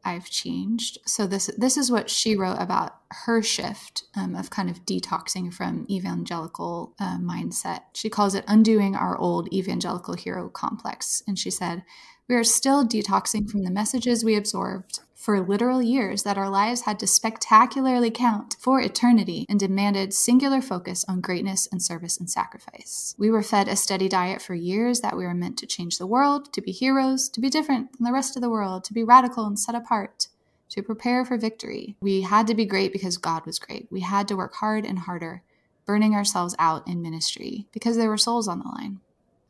I've 0.05 0.29
changed. 0.29 0.99
So 1.07 1.27
this 1.27 1.51
this 1.57 1.77
is 1.77 1.91
what 1.91 2.11
she 2.11 2.35
wrote 2.35 2.59
about 2.59 2.97
her 3.11 3.43
shift 3.43 4.05
um, 4.17 4.35
of 4.35 4.51
kind 4.51 4.69
of 4.69 4.85
detoxing 4.85 5.53
from 5.53 5.87
evangelical 5.89 6.95
uh, 6.99 7.19
mindset. 7.19 7.83
She 7.95 8.11
calls 8.11 8.35
it 8.35 8.45
undoing 8.49 8.97
our 8.97 9.17
old 9.17 9.53
evangelical 9.53 10.15
hero 10.15 10.49
complex, 10.49 11.23
and 11.27 11.39
she 11.39 11.51
said, 11.51 11.85
"We 12.29 12.35
are 12.35 12.45
still 12.45 12.87
detoxing 12.87 13.51
from 13.51 13.65
the 13.65 13.71
messages 13.71 14.25
we 14.25 14.37
absorbed 14.37 15.01
for 15.15 15.41
literal 15.41 15.81
years 15.81 16.25
that 16.25 16.37
our 16.37 16.51
lives 16.51 16.81
had 16.81 16.99
to 16.99 17.07
spectacularly 17.07 18.11
count 18.11 18.57
for 18.59 18.81
eternity 18.81 19.47
and 19.49 19.61
demanded 19.61 20.13
singular 20.13 20.61
focus 20.61 21.05
on 21.07 21.21
greatness 21.21 21.69
and 21.71 21.81
service 21.81 22.19
and 22.19 22.29
sacrifice. 22.29 23.15
We 23.17 23.31
were 23.31 23.43
fed 23.43 23.69
a 23.69 23.77
steady 23.77 24.09
diet 24.09 24.43
for 24.43 24.55
years 24.55 25.01
that 25.01 25.17
we 25.17 25.25
were 25.25 25.35
meant 25.35 25.59
to 25.59 25.67
change 25.67 25.99
the 25.99 26.07
world, 26.09 26.53
to 26.55 26.61
be 26.61 26.73
heroes, 26.73 27.29
to 27.29 27.41
be 27.41 27.51
different 27.51 27.93
than 27.93 28.05
the 28.05 28.13
rest 28.13 28.37
of 28.37 28.43
the 28.43 28.51
world, 28.51 28.83
to 28.85 28.93
be 28.93 29.05
radical 29.05 29.47
and 29.47 29.59
set 29.59 29.77
apart. 29.77 30.27
To 30.71 30.83
prepare 30.83 31.25
for 31.25 31.37
victory. 31.37 31.97
We 32.01 32.23
had 32.23 32.47
to 32.47 32.55
be 32.55 32.65
great 32.65 32.93
because 32.95 33.19
God 33.19 33.45
was 33.45 33.59
great. 33.59 33.89
We 33.91 34.01
had 34.01 34.27
to 34.29 34.37
work 34.37 34.55
hard 34.55 34.87
and 34.87 35.01
harder, 35.01 35.43
burning 35.85 36.15
ourselves 36.15 36.57
out 36.59 36.89
in 36.89 37.03
ministry 37.03 37.67
because 37.73 37.99
there 37.99 38.09
were 38.09 38.17
souls 38.17 38.49
on 38.49 38.61
the 38.61 38.69
line. 38.69 39.01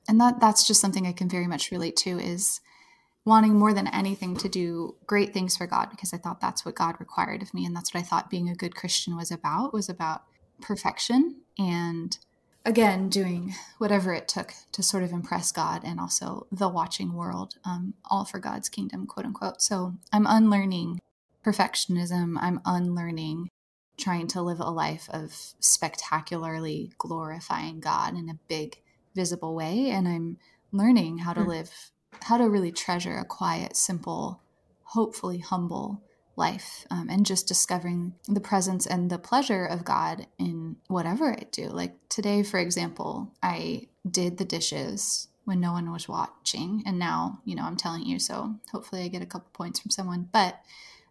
And 0.08 0.20
that 0.20 0.40
that's 0.40 0.66
just 0.66 0.80
something 0.80 1.06
I 1.06 1.12
can 1.12 1.28
very 1.28 1.46
much 1.46 1.70
relate 1.70 1.96
to 1.98 2.18
is 2.18 2.60
wanting 3.24 3.58
more 3.58 3.72
than 3.72 3.86
anything 3.88 4.36
to 4.36 4.48
do 4.48 4.96
great 5.06 5.32
things 5.32 5.56
for 5.56 5.66
God 5.66 5.90
because 5.90 6.12
I 6.12 6.16
thought 6.16 6.40
that's 6.40 6.64
what 6.64 6.74
God 6.74 6.96
required 6.98 7.42
of 7.42 7.54
me 7.54 7.64
and 7.64 7.74
that's 7.74 7.94
what 7.94 8.00
I 8.00 8.04
thought 8.04 8.30
being 8.30 8.48
a 8.48 8.54
good 8.54 8.74
Christian 8.74 9.16
was 9.16 9.30
about 9.30 9.72
was 9.72 9.88
about 9.88 10.24
perfection 10.60 11.36
and 11.56 12.18
again 12.64 13.08
doing 13.08 13.54
whatever 13.78 14.12
it 14.12 14.26
took 14.26 14.54
to 14.72 14.82
sort 14.82 15.04
of 15.04 15.12
impress 15.12 15.52
God 15.52 15.82
and 15.84 16.00
also 16.00 16.46
the 16.50 16.68
watching 16.68 17.12
world 17.12 17.54
um, 17.64 17.94
all 18.10 18.24
for 18.24 18.40
God's 18.40 18.68
kingdom 18.68 19.06
quote 19.06 19.26
unquote. 19.26 19.62
So 19.62 19.94
I'm 20.12 20.26
unlearning 20.26 21.00
perfectionism. 21.44 22.36
I'm 22.40 22.60
unlearning 22.64 23.48
trying 23.96 24.26
to 24.26 24.42
live 24.42 24.60
a 24.60 24.70
life 24.70 25.08
of 25.10 25.32
spectacularly 25.60 26.92
glorifying 26.98 27.78
God 27.78 28.16
in 28.16 28.28
a 28.28 28.38
big 28.48 28.78
visible 29.14 29.54
way 29.54 29.90
and 29.90 30.08
I'm 30.08 30.38
learning 30.72 31.18
how 31.18 31.32
to 31.32 31.40
mm. 31.40 31.48
live 31.48 31.90
how 32.24 32.36
to 32.36 32.48
really 32.48 32.70
treasure 32.70 33.16
a 33.16 33.24
quiet, 33.24 33.76
simple, 33.76 34.42
hopefully 34.84 35.38
humble 35.38 36.02
life 36.36 36.86
um, 36.90 37.08
and 37.10 37.26
just 37.26 37.48
discovering 37.48 38.14
the 38.28 38.40
presence 38.40 38.86
and 38.86 39.10
the 39.10 39.18
pleasure 39.18 39.64
of 39.64 39.84
God 39.84 40.26
in 40.38 40.76
whatever 40.88 41.32
I 41.32 41.44
do. 41.50 41.68
Like 41.68 41.94
today, 42.08 42.42
for 42.42 42.58
example, 42.58 43.32
I 43.42 43.88
did 44.08 44.38
the 44.38 44.44
dishes 44.44 45.28
when 45.44 45.60
no 45.60 45.72
one 45.72 45.90
was 45.90 46.08
watching. 46.08 46.82
And 46.86 46.98
now, 46.98 47.40
you 47.44 47.54
know, 47.54 47.64
I'm 47.64 47.76
telling 47.76 48.04
you, 48.04 48.18
so 48.18 48.54
hopefully 48.70 49.02
I 49.02 49.08
get 49.08 49.22
a 49.22 49.26
couple 49.26 49.50
points 49.52 49.80
from 49.80 49.90
someone. 49.90 50.28
But 50.32 50.60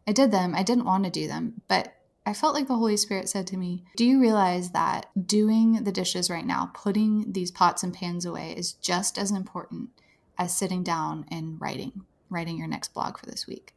I 0.08 0.14
did 0.14 0.32
them. 0.32 0.56
I 0.56 0.64
didn't 0.64 0.86
want 0.86 1.04
to 1.04 1.12
do 1.12 1.28
them, 1.28 1.62
but 1.68 1.96
I 2.26 2.34
felt 2.34 2.54
like 2.54 2.68
the 2.68 2.76
Holy 2.76 2.98
Spirit 2.98 3.30
said 3.30 3.48
to 3.48 3.58
me, 3.58 3.84
Do 3.98 4.06
you 4.06 4.22
realize 4.22 4.72
that 4.72 5.08
doing 5.28 5.84
the 5.84 5.92
dishes 5.92 6.30
right 6.30 6.46
now, 6.46 6.72
putting 6.74 7.32
these 7.32 7.52
pots 7.52 7.84
and 7.84 7.94
pans 7.94 8.26
away, 8.26 8.54
is 8.56 8.74
just 8.74 9.18
as 9.18 9.32
important 9.32 9.90
as 10.38 10.56
sitting 10.56 10.84
down 10.84 11.26
and 11.30 11.60
writing, 11.60 12.04
writing 12.30 12.58
your 12.58 12.68
next 12.68 12.94
blog 12.94 13.18
for 13.18 13.26
this 13.26 13.48
week. 13.48 13.74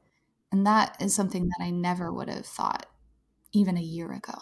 And 0.52 0.66
that 0.66 0.96
is 1.00 1.14
something 1.14 1.48
that 1.48 1.62
I 1.62 1.70
never 1.70 2.12
would 2.12 2.28
have 2.28 2.46
thought 2.46 2.86
even 3.52 3.76
a 3.76 3.82
year 3.82 4.12
ago. 4.12 4.34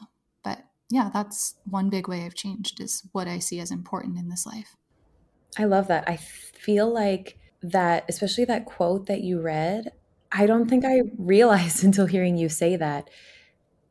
But 0.43 0.65
yeah, 0.91 1.11
that's 1.13 1.55
one 1.65 1.89
big 1.89 2.09
way 2.09 2.25
I've 2.25 2.35
changed 2.35 2.81
is 2.81 3.03
what 3.13 3.29
I 3.29 3.39
see 3.39 3.61
as 3.61 3.71
important 3.71 4.19
in 4.19 4.29
this 4.29 4.47
life. 4.47 4.77
I 5.59 5.65
love 5.65 5.89
that. 5.89 6.09
I 6.09 6.17
feel 6.17 6.93
like 6.93 7.39
that, 7.63 8.05
especially 8.09 8.45
that 8.47 8.67
quote 8.67 9.07
that 9.07 9.23
you 9.23 9.41
read, 9.41 9.93
I 10.31 10.47
don't 10.47 10.69
think 10.69 10.85
I 10.85 11.03
realized 11.19 11.85
until 11.85 12.07
hearing 12.07 12.37
you 12.37 12.49
say 12.49 12.77
that 12.77 13.09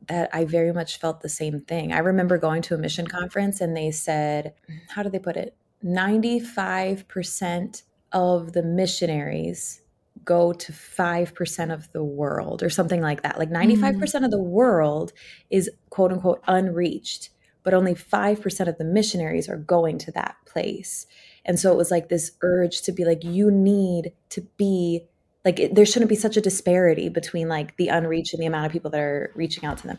that 0.08 0.30
I 0.32 0.44
very 0.44 0.72
much 0.72 0.98
felt 0.98 1.20
the 1.20 1.28
same 1.28 1.60
thing. 1.60 1.92
I 1.92 1.98
remember 1.98 2.38
going 2.38 2.62
to 2.62 2.74
a 2.74 2.78
mission 2.78 3.06
conference 3.06 3.60
and 3.60 3.76
they 3.76 3.90
said, 3.90 4.54
how 4.88 5.02
do 5.02 5.10
they 5.10 5.18
put 5.18 5.36
it? 5.36 5.56
95% 5.84 7.82
of 8.12 8.52
the 8.52 8.62
missionaries 8.62 9.80
go 10.24 10.52
to 10.52 10.72
5% 10.72 11.72
of 11.72 11.90
the 11.92 12.04
world 12.04 12.62
or 12.62 12.70
something 12.70 13.00
like 13.00 13.22
that. 13.22 13.38
Like 13.38 13.50
95% 13.50 13.98
mm. 13.98 14.24
of 14.24 14.30
the 14.30 14.42
world 14.42 15.12
is 15.50 15.70
quote 15.90 16.12
unquote 16.12 16.42
unreached, 16.46 17.30
but 17.62 17.74
only 17.74 17.94
5% 17.94 18.68
of 18.68 18.78
the 18.78 18.84
missionaries 18.84 19.48
are 19.48 19.56
going 19.56 19.98
to 19.98 20.12
that 20.12 20.36
place. 20.46 21.06
And 21.44 21.58
so 21.58 21.72
it 21.72 21.76
was 21.76 21.90
like 21.90 22.08
this 22.08 22.32
urge 22.42 22.82
to 22.82 22.92
be 22.92 23.04
like, 23.04 23.24
you 23.24 23.50
need 23.50 24.12
to 24.30 24.42
be 24.56 25.06
like, 25.44 25.58
it, 25.58 25.74
there 25.74 25.86
shouldn't 25.86 26.08
be 26.08 26.16
such 26.16 26.36
a 26.36 26.40
disparity 26.40 27.08
between 27.08 27.48
like 27.48 27.76
the 27.76 27.88
unreached 27.88 28.34
and 28.34 28.42
the 28.42 28.46
amount 28.46 28.66
of 28.66 28.72
people 28.72 28.90
that 28.90 29.00
are 29.00 29.32
reaching 29.34 29.64
out 29.64 29.78
to 29.78 29.86
them. 29.86 29.98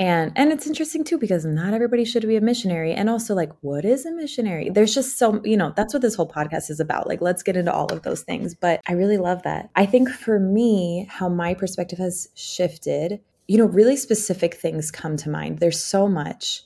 And 0.00 0.32
and 0.34 0.50
it's 0.50 0.66
interesting 0.66 1.04
too 1.04 1.18
because 1.18 1.44
not 1.44 1.74
everybody 1.74 2.06
should 2.06 2.26
be 2.26 2.36
a 2.36 2.40
missionary. 2.40 2.94
And 2.94 3.10
also 3.10 3.34
like 3.34 3.52
what 3.60 3.84
is 3.84 4.06
a 4.06 4.10
missionary? 4.10 4.70
There's 4.70 4.94
just 4.94 5.18
so 5.18 5.42
you 5.44 5.58
know 5.58 5.74
that's 5.76 5.92
what 5.92 6.00
this 6.00 6.14
whole 6.14 6.28
podcast 6.28 6.70
is 6.70 6.80
about. 6.80 7.06
Like 7.06 7.20
let's 7.20 7.42
get 7.42 7.54
into 7.54 7.70
all 7.72 7.92
of 7.92 8.02
those 8.02 8.22
things. 8.22 8.54
But 8.54 8.80
i 8.88 8.92
really 8.92 9.18
love 9.18 9.42
that. 9.42 9.68
I 9.76 9.84
think 9.84 10.08
for 10.08 10.40
me 10.40 11.06
how 11.10 11.28
my 11.28 11.52
perspective 11.52 11.98
has 11.98 12.28
shifted 12.34 13.20
you 13.46 13.58
know 13.58 13.66
really 13.66 13.96
specific 13.96 14.54
things 14.54 14.90
come 14.90 15.18
to 15.18 15.28
mind. 15.28 15.58
There's 15.58 15.84
so 15.84 16.08
much. 16.08 16.62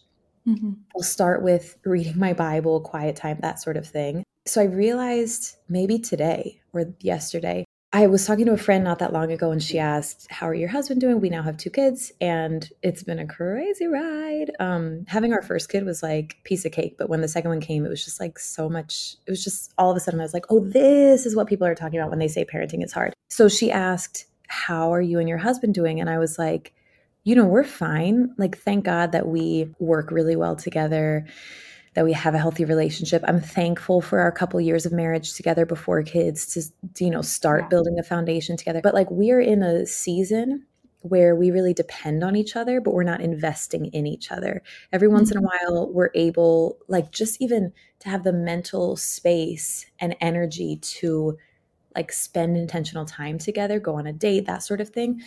Mm-hmm. 0.47 0.73
i'll 0.95 1.03
start 1.03 1.43
with 1.43 1.79
reading 1.87 2.19
my 2.19 2.35
bible 2.35 2.83
quiet 2.83 3.17
time 3.17 3.39
that 3.41 3.63
sort 3.63 3.79
of 3.79 3.87
thing. 3.87 4.23
So 4.47 4.61
i 4.61 4.65
realized 4.65 5.57
maybe 5.71 5.99
today 5.99 6.61
or 6.75 6.93
yesterday 7.01 7.64
I 7.95 8.09
was 8.09 8.27
talking 8.27 8.45
to 8.47 8.53
a 8.53 8.57
friend 8.57 8.83
not 8.83 8.99
that 8.99 9.13
long 9.13 9.31
ago 9.31 9.53
and 9.53 9.63
she 9.63 9.79
asked, 9.79 10.27
How 10.29 10.49
are 10.49 10.55
your 10.55 10.69
husband 10.69 11.01
doing? 11.01 11.21
We 11.21 11.31
now 11.31 11.43
have 11.45 11.57
two 11.57 11.71
kids 11.71 12.11
and 12.21 12.69
it's 12.83 13.05
been 13.05 13.21
a 13.21 13.27
crazy 13.27 13.87
ride. 13.87 14.51
Um, 14.59 15.05
having 15.07 15.33
our 15.33 15.43
first 15.43 15.69
kid 15.69 15.85
was 15.85 16.03
like 16.03 16.39
piece 16.43 16.65
of 16.65 16.73
cake, 16.73 16.97
but 16.99 17.09
when 17.09 17.21
the 17.21 17.29
second 17.29 17.51
one 17.51 17.61
came, 17.61 17.87
it 17.87 17.89
was 17.89 18.05
just 18.05 18.19
like 18.19 18.41
so 18.41 18.69
much. 18.69 19.15
It 19.29 19.31
was 19.31 19.45
just 19.45 19.73
all 19.79 19.93
of 19.93 19.97
a 19.97 20.01
sudden 20.01 20.19
I 20.19 20.25
was 20.25 20.35
like, 20.35 20.47
Oh, 20.51 20.59
this 20.59 21.25
is 21.25 21.37
what 21.37 21.47
people 21.47 21.69
are 21.69 21.75
talking 21.77 22.01
about 22.01 22.11
when 22.11 22.19
they 22.19 22.27
say 22.27 22.45
parenting 22.45 22.83
is 22.83 22.93
hard. 22.93 23.15
So 23.31 23.49
she 23.49 23.71
asked, 23.71 24.25
How 24.49 24.93
are 24.93 25.01
you 25.01 25.21
and 25.21 25.29
your 25.29 25.39
husband 25.39 25.73
doing? 25.73 26.01
And 26.01 26.11
I 26.11 26.19
was 26.19 26.37
like, 26.37 26.75
You 27.23 27.37
know, 27.37 27.47
we're 27.47 27.63
fine. 27.63 28.35
Like, 28.37 28.59
thank 28.59 28.85
God 28.85 29.13
that 29.13 29.29
we 29.29 29.73
work 29.79 30.11
really 30.11 30.35
well 30.35 30.57
together 30.57 31.27
that 31.95 32.05
we 32.05 32.13
have 32.13 32.35
a 32.35 32.39
healthy 32.39 32.65
relationship. 32.65 33.23
I'm 33.27 33.41
thankful 33.41 34.01
for 34.01 34.21
our 34.21 34.33
couple 34.33 34.61
years 34.61 34.85
of 34.85 34.93
marriage 34.93 35.35
together 35.35 35.65
before 35.65 36.03
kids 36.03 36.47
to, 36.55 37.05
you 37.05 37.11
know, 37.11 37.23
start 37.23 37.71
building 37.71 37.99
a 37.99 38.03
foundation 38.03 38.57
together. 38.57 38.81
But 38.83 38.95
like 38.95 39.11
we're 39.11 39.41
in 39.41 39.63
a 39.63 39.87
season 39.87 40.67
where 41.01 41.37
we 41.37 41.51
really 41.51 41.75
depend 41.75 42.25
on 42.25 42.35
each 42.35 42.57
other, 42.57 42.81
but 42.81 42.95
we're 42.95 43.05
not 43.05 43.21
investing 43.21 43.87
in 43.87 44.07
each 44.07 44.33
other. 44.33 44.63
Every 44.93 45.07
once 45.07 45.31
in 45.31 45.37
a 45.37 45.41
mm-hmm. 45.41 45.75
while, 45.75 45.93
we're 45.93 46.11
able, 46.15 46.79
like, 46.89 47.11
just 47.11 47.43
even 47.43 47.73
to 48.01 48.09
have 48.09 48.25
the 48.25 48.33
mental 48.33 48.97
space 48.97 49.85
and 50.01 50.17
energy 50.21 50.77
to 50.77 51.37
like 51.95 52.11
spend 52.11 52.57
intentional 52.57 53.05
time 53.05 53.39
together, 53.39 53.79
go 53.79 53.97
on 53.97 54.07
a 54.07 54.13
date, 54.13 54.47
that 54.47 54.63
sort 54.63 54.81
of 54.81 54.89
thing 54.89 55.23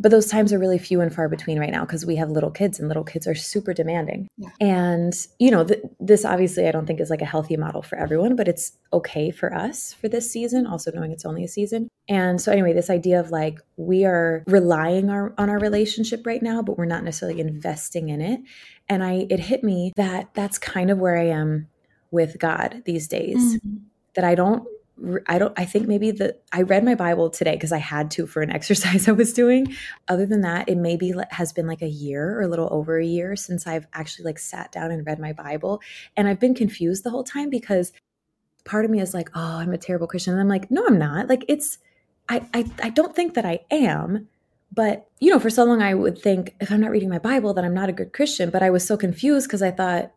but 0.00 0.10
those 0.10 0.28
times 0.28 0.50
are 0.52 0.58
really 0.58 0.78
few 0.78 1.02
and 1.02 1.14
far 1.14 1.28
between 1.28 1.60
right 1.60 1.70
now 1.70 1.84
because 1.84 2.06
we 2.06 2.16
have 2.16 2.30
little 2.30 2.50
kids 2.50 2.78
and 2.78 2.88
little 2.88 3.04
kids 3.04 3.26
are 3.26 3.34
super 3.34 3.74
demanding 3.74 4.26
yeah. 4.38 4.48
and 4.60 5.26
you 5.38 5.50
know 5.50 5.62
th- 5.62 5.80
this 6.00 6.24
obviously 6.24 6.66
i 6.66 6.72
don't 6.72 6.86
think 6.86 7.00
is 7.00 7.10
like 7.10 7.20
a 7.20 7.26
healthy 7.26 7.56
model 7.56 7.82
for 7.82 7.96
everyone 7.98 8.34
but 8.34 8.48
it's 8.48 8.72
okay 8.92 9.30
for 9.30 9.54
us 9.54 9.92
for 9.92 10.08
this 10.08 10.30
season 10.30 10.66
also 10.66 10.90
knowing 10.92 11.12
it's 11.12 11.26
only 11.26 11.44
a 11.44 11.48
season 11.48 11.88
and 12.08 12.40
so 12.40 12.50
anyway 12.50 12.72
this 12.72 12.90
idea 12.90 13.20
of 13.20 13.30
like 13.30 13.60
we 13.76 14.04
are 14.04 14.42
relying 14.46 15.10
our, 15.10 15.34
on 15.38 15.50
our 15.50 15.58
relationship 15.58 16.26
right 16.26 16.42
now 16.42 16.62
but 16.62 16.78
we're 16.78 16.86
not 16.86 17.04
necessarily 17.04 17.40
investing 17.40 18.08
in 18.08 18.20
it 18.20 18.40
and 18.88 19.04
i 19.04 19.26
it 19.28 19.38
hit 19.38 19.62
me 19.62 19.92
that 19.96 20.30
that's 20.34 20.58
kind 20.58 20.90
of 20.90 20.98
where 20.98 21.18
i 21.18 21.26
am 21.26 21.68
with 22.10 22.38
god 22.38 22.82
these 22.86 23.06
days 23.06 23.56
mm-hmm. 23.56 23.76
that 24.14 24.24
i 24.24 24.34
don't 24.34 24.66
I 25.26 25.38
don't, 25.38 25.52
I 25.58 25.64
think 25.64 25.88
maybe 25.88 26.10
the, 26.10 26.36
I 26.52 26.62
read 26.62 26.84
my 26.84 26.94
Bible 26.94 27.30
today 27.30 27.54
because 27.54 27.72
I 27.72 27.78
had 27.78 28.10
to 28.12 28.26
for 28.26 28.42
an 28.42 28.50
exercise 28.54 29.08
I 29.08 29.12
was 29.12 29.32
doing. 29.32 29.74
Other 30.08 30.26
than 30.26 30.42
that, 30.42 30.68
it 30.68 30.76
maybe 30.76 31.14
has 31.30 31.52
been 31.52 31.66
like 31.66 31.82
a 31.82 31.88
year 31.88 32.38
or 32.38 32.42
a 32.42 32.48
little 32.48 32.68
over 32.70 32.98
a 32.98 33.06
year 33.06 33.36
since 33.36 33.66
I've 33.66 33.86
actually 33.92 34.26
like 34.26 34.38
sat 34.38 34.72
down 34.72 34.90
and 34.90 35.06
read 35.06 35.18
my 35.18 35.32
Bible. 35.32 35.80
And 36.16 36.28
I've 36.28 36.40
been 36.40 36.54
confused 36.54 37.04
the 37.04 37.10
whole 37.10 37.24
time 37.24 37.50
because 37.50 37.92
part 38.64 38.84
of 38.84 38.90
me 38.90 39.00
is 39.00 39.14
like, 39.14 39.30
oh, 39.34 39.58
I'm 39.58 39.72
a 39.72 39.78
terrible 39.78 40.06
Christian. 40.06 40.34
And 40.34 40.40
I'm 40.40 40.48
like, 40.48 40.70
no, 40.70 40.86
I'm 40.86 40.98
not. 40.98 41.28
Like 41.28 41.44
it's, 41.48 41.78
I, 42.28 42.44
I, 42.52 42.70
I 42.82 42.90
don't 42.90 43.16
think 43.16 43.34
that 43.34 43.44
I 43.44 43.60
am. 43.70 44.28
But, 44.72 45.08
you 45.18 45.30
know, 45.30 45.40
for 45.40 45.50
so 45.50 45.64
long 45.64 45.82
I 45.82 45.94
would 45.94 46.16
think 46.16 46.54
if 46.60 46.70
I'm 46.70 46.80
not 46.80 46.90
reading 46.90 47.08
my 47.08 47.18
Bible, 47.18 47.54
then 47.54 47.64
I'm 47.64 47.74
not 47.74 47.88
a 47.88 47.92
good 47.92 48.12
Christian. 48.12 48.50
But 48.50 48.62
I 48.62 48.70
was 48.70 48.86
so 48.86 48.96
confused 48.96 49.48
because 49.48 49.62
I 49.62 49.72
thought, 49.72 50.12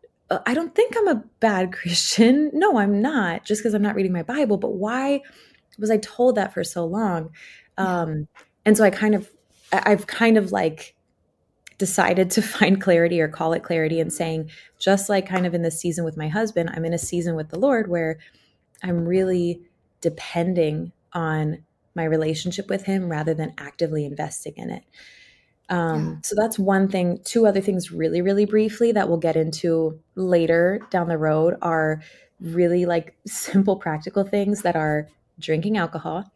I 0.46 0.54
don't 0.54 0.74
think 0.74 0.94
I'm 0.96 1.08
a 1.08 1.24
bad 1.40 1.72
Christian. 1.78 2.50
No, 2.52 2.78
I'm 2.78 3.00
not, 3.00 3.44
just 3.44 3.60
because 3.60 3.74
I'm 3.74 3.82
not 3.82 3.94
reading 3.94 4.12
my 4.12 4.22
Bible. 4.22 4.56
But 4.56 4.74
why 4.74 5.20
was 5.78 5.90
I 5.90 5.98
told 5.98 6.36
that 6.36 6.52
for 6.54 6.64
so 6.64 6.84
long? 6.84 7.30
Um, 7.76 8.28
and 8.64 8.76
so 8.76 8.84
I 8.84 8.90
kind 8.90 9.14
of, 9.14 9.30
I've 9.72 10.06
kind 10.06 10.36
of 10.36 10.52
like 10.52 10.94
decided 11.78 12.30
to 12.30 12.42
find 12.56 12.80
clarity 12.80 13.20
or 13.20 13.28
call 13.28 13.52
it 13.52 13.62
clarity 13.62 14.00
and 14.00 14.12
saying, 14.12 14.50
just 14.78 15.08
like 15.08 15.26
kind 15.26 15.46
of 15.46 15.54
in 15.54 15.62
this 15.62 15.78
season 15.80 16.04
with 16.04 16.16
my 16.16 16.28
husband, 16.28 16.70
I'm 16.72 16.84
in 16.84 16.94
a 16.94 16.98
season 16.98 17.34
with 17.34 17.50
the 17.50 17.58
Lord 17.58 17.88
where 17.88 18.18
I'm 18.82 19.06
really 19.06 19.62
depending 20.00 20.92
on 21.12 21.64
my 21.94 22.04
relationship 22.04 22.68
with 22.68 22.84
Him 22.84 23.08
rather 23.08 23.34
than 23.34 23.54
actively 23.58 24.04
investing 24.04 24.54
in 24.56 24.70
it. 24.70 24.84
Um, 25.68 26.06
yeah. 26.06 26.16
So 26.22 26.34
that's 26.36 26.58
one 26.58 26.88
thing. 26.88 27.20
Two 27.24 27.46
other 27.46 27.60
things, 27.60 27.90
really, 27.90 28.20
really 28.22 28.44
briefly, 28.44 28.92
that 28.92 29.08
we'll 29.08 29.18
get 29.18 29.36
into 29.36 29.98
later 30.14 30.80
down 30.90 31.08
the 31.08 31.18
road 31.18 31.56
are 31.62 32.02
really 32.40 32.86
like 32.86 33.16
simple, 33.26 33.76
practical 33.76 34.24
things 34.24 34.62
that 34.62 34.76
are 34.76 35.08
drinking 35.38 35.76
alcohol 35.76 36.30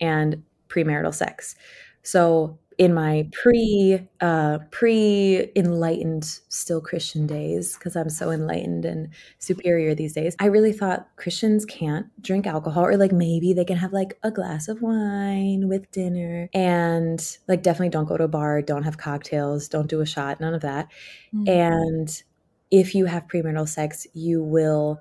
and 0.00 0.42
premarital 0.68 1.14
sex. 1.14 1.56
So 2.02 2.58
in 2.78 2.92
my 2.92 3.28
pre 3.32 4.00
uh, 4.20 4.58
pre 4.70 5.50
enlightened 5.54 6.24
still 6.48 6.80
Christian 6.80 7.26
days 7.26 7.74
because 7.74 7.96
I'm 7.96 8.08
so 8.08 8.30
enlightened 8.30 8.84
and 8.84 9.10
superior 9.38 9.94
these 9.94 10.12
days. 10.12 10.34
I 10.40 10.46
really 10.46 10.72
thought 10.72 11.08
Christians 11.16 11.64
can't 11.64 12.06
drink 12.22 12.46
alcohol 12.46 12.86
or 12.86 12.96
like 12.96 13.12
maybe 13.12 13.52
they 13.52 13.64
can 13.64 13.76
have 13.76 13.92
like 13.92 14.18
a 14.22 14.30
glass 14.30 14.68
of 14.68 14.82
wine 14.82 15.68
with 15.68 15.90
dinner 15.90 16.48
and 16.52 17.38
like 17.48 17.62
definitely 17.62 17.90
don't 17.90 18.06
go 18.06 18.16
to 18.16 18.24
a 18.24 18.28
bar, 18.28 18.62
don't 18.62 18.84
have 18.84 18.98
cocktails, 18.98 19.68
don't 19.68 19.88
do 19.88 20.00
a 20.00 20.06
shot, 20.06 20.40
none 20.40 20.54
of 20.54 20.62
that. 20.62 20.88
Mm-hmm. 21.34 21.48
And 21.48 22.22
if 22.70 22.94
you 22.94 23.06
have 23.06 23.28
premarital 23.28 23.68
sex, 23.68 24.06
you 24.14 24.42
will 24.42 25.00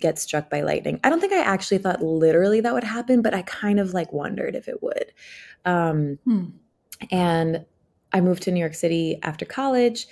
get 0.00 0.18
struck 0.18 0.50
by 0.50 0.62
lightning. 0.62 0.98
I 1.04 1.10
don't 1.10 1.20
think 1.20 1.32
I 1.32 1.42
actually 1.42 1.78
thought 1.78 2.02
literally 2.02 2.60
that 2.60 2.74
would 2.74 2.82
happen, 2.82 3.22
but 3.22 3.34
I 3.34 3.42
kind 3.42 3.78
of 3.78 3.94
like 3.94 4.12
wondered 4.12 4.56
if 4.56 4.66
it 4.66 4.82
would. 4.82 5.12
Um, 5.64 6.18
hmm 6.24 6.46
and 7.10 7.64
I 8.12 8.20
moved 8.20 8.42
to 8.44 8.52
New 8.52 8.60
York 8.60 8.74
City 8.74 9.18
after 9.22 9.44
college. 9.44 10.06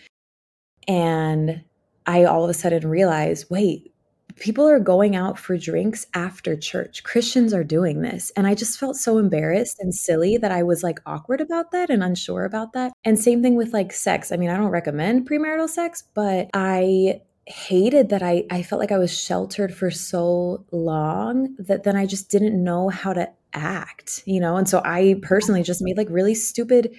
And 0.89 1.63
I 2.07 2.25
all 2.25 2.45
of 2.45 2.51
a 2.51 2.55
sudden 2.55 2.89
realized 2.89 3.47
wait, 3.49 3.93
people 4.37 4.69
are 4.69 4.81
going 4.81 5.15
out 5.15 5.39
for 5.39 5.57
drinks 5.57 6.07
after 6.15 6.57
church. 6.57 7.05
Christians 7.05 7.55
are 7.55 7.65
doing 7.65 8.03
this. 8.03 8.33
And 8.37 8.47
I 8.47 8.55
just 8.55 8.79
felt 8.79 8.97
so 8.97 9.19
embarrassed 9.19 9.79
and 9.79 9.95
silly 9.95 10.37
that 10.39 10.51
I 10.51 10.63
was 10.63 10.83
like 10.83 11.01
awkward 11.07 11.41
about 11.41 11.71
that 11.73 11.91
and 11.91 12.03
unsure 12.03 12.45
about 12.45 12.73
that. 12.73 12.93
And 13.05 13.19
same 13.19 13.43
thing 13.43 13.55
with 13.55 13.73
like 13.73 13.93
sex. 13.93 14.33
I 14.33 14.37
mean, 14.37 14.51
I 14.51 14.57
don't 14.57 14.71
recommend 14.71 15.29
premarital 15.29 15.69
sex, 15.69 16.05
but 16.15 16.51
I 16.55 17.23
hated 17.47 18.09
that 18.11 18.23
I, 18.23 18.45
I 18.51 18.63
felt 18.63 18.81
like 18.81 18.93
I 18.93 18.99
was 18.99 19.17
sheltered 19.17 19.75
for 19.75 19.91
so 19.91 20.65
long 20.71 21.57
that 21.59 21.83
then 21.83 21.97
I 21.97 22.07
just 22.07 22.31
didn't 22.31 22.63
know 22.63 22.89
how 22.89 23.13
to 23.13 23.31
act, 23.55 24.23
you 24.27 24.41
know? 24.41 24.57
And 24.57 24.69
so 24.69 24.81
I 24.85 25.17
personally 25.23 25.63
just 25.63 25.83
made 25.83 25.97
like 25.97 26.09
really 26.11 26.35
stupid 26.35 26.95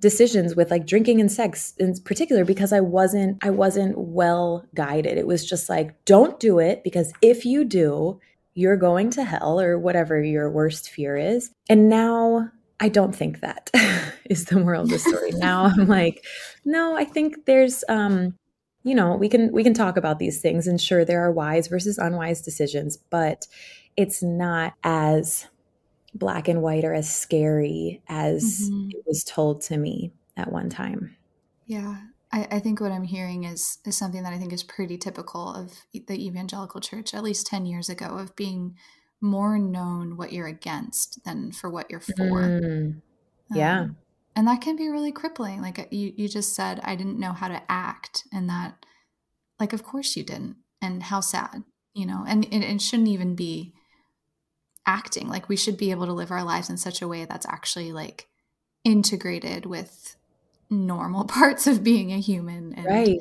decisions 0.00 0.54
with 0.54 0.70
like 0.70 0.86
drinking 0.86 1.20
and 1.20 1.30
sex 1.30 1.74
in 1.78 1.94
particular 2.04 2.44
because 2.44 2.72
I 2.72 2.80
wasn't 2.80 3.38
I 3.42 3.50
wasn't 3.50 3.98
well 3.98 4.64
guided. 4.74 5.18
It 5.18 5.26
was 5.26 5.48
just 5.48 5.68
like 5.68 6.04
don't 6.04 6.38
do 6.38 6.58
it 6.58 6.84
because 6.84 7.12
if 7.20 7.44
you 7.44 7.64
do, 7.64 8.20
you're 8.54 8.76
going 8.76 9.10
to 9.10 9.24
hell 9.24 9.60
or 9.60 9.78
whatever 9.78 10.22
your 10.22 10.50
worst 10.50 10.90
fear 10.90 11.16
is. 11.16 11.50
And 11.68 11.88
now 11.88 12.50
I 12.80 12.88
don't 12.88 13.14
think 13.14 13.40
that 13.40 13.70
is 14.30 14.44
the 14.44 14.60
moral 14.60 14.82
of 14.82 14.88
the 14.88 14.98
story. 14.98 15.30
now 15.34 15.64
I'm 15.64 15.88
like, 15.88 16.24
no, 16.64 16.96
I 16.96 17.04
think 17.04 17.46
there's 17.46 17.82
um 17.88 18.34
you 18.84 18.94
know, 18.94 19.16
we 19.16 19.28
can 19.28 19.52
we 19.52 19.64
can 19.64 19.74
talk 19.74 19.96
about 19.96 20.18
these 20.18 20.40
things 20.40 20.66
and 20.66 20.80
sure 20.80 21.04
there 21.04 21.22
are 21.22 21.32
wise 21.32 21.66
versus 21.66 21.98
unwise 21.98 22.40
decisions, 22.40 22.96
but 22.96 23.46
it's 23.96 24.22
not 24.22 24.74
as 24.84 25.46
black 26.14 26.48
and 26.48 26.62
white 26.62 26.84
or 26.84 26.94
as 26.94 27.14
scary 27.14 28.02
as 28.08 28.70
mm-hmm. 28.70 28.90
it 28.90 29.04
was 29.06 29.24
told 29.24 29.60
to 29.62 29.76
me 29.76 30.12
at 30.36 30.50
one 30.50 30.70
time. 30.70 31.16
Yeah. 31.66 31.96
I, 32.32 32.46
I, 32.50 32.58
think 32.60 32.80
what 32.80 32.92
I'm 32.92 33.04
hearing 33.04 33.44
is 33.44 33.78
is 33.86 33.96
something 33.96 34.22
that 34.22 34.34
I 34.34 34.38
think 34.38 34.52
is 34.52 34.62
pretty 34.62 34.98
typical 34.98 35.54
of 35.54 35.72
the 35.92 36.26
evangelical 36.26 36.80
church, 36.80 37.14
at 37.14 37.22
least 37.22 37.46
10 37.46 37.64
years 37.64 37.88
ago, 37.88 38.18
of 38.18 38.36
being 38.36 38.76
more 39.20 39.58
known 39.58 40.16
what 40.16 40.32
you're 40.32 40.46
against 40.46 41.24
than 41.24 41.52
for 41.52 41.70
what 41.70 41.90
you're 41.90 42.00
for. 42.00 42.42
Mm. 42.42 43.00
Yeah. 43.50 43.80
Um, 43.80 43.96
and 44.38 44.46
that 44.46 44.60
can 44.60 44.76
be 44.76 44.88
really 44.88 45.10
crippling 45.10 45.60
like 45.60 45.80
uh, 45.80 45.84
you 45.90 46.12
you 46.16 46.28
just 46.28 46.54
said 46.54 46.80
i 46.84 46.94
didn't 46.94 47.18
know 47.18 47.32
how 47.32 47.48
to 47.48 47.60
act 47.68 48.24
and 48.32 48.48
that 48.48 48.86
like 49.58 49.72
of 49.72 49.82
course 49.82 50.16
you 50.16 50.22
didn't 50.22 50.56
and 50.80 51.02
how 51.04 51.20
sad 51.20 51.64
you 51.92 52.06
know 52.06 52.24
and 52.26 52.44
it, 52.44 52.62
it 52.62 52.80
shouldn't 52.80 53.08
even 53.08 53.34
be 53.34 53.74
acting 54.88 55.28
like 55.28 55.50
we 55.50 55.56
should 55.56 55.76
be 55.76 55.90
able 55.90 56.06
to 56.06 56.14
live 56.14 56.30
our 56.30 56.42
lives 56.42 56.70
in 56.70 56.78
such 56.78 57.02
a 57.02 57.06
way 57.06 57.26
that's 57.26 57.44
actually 57.46 57.92
like 57.92 58.26
integrated 58.84 59.66
with 59.66 60.16
normal 60.70 61.24
parts 61.38 61.66
of 61.66 61.84
being 61.84 62.10
a 62.10 62.18
human 62.18 62.72
and, 62.72 62.86
right 62.86 63.20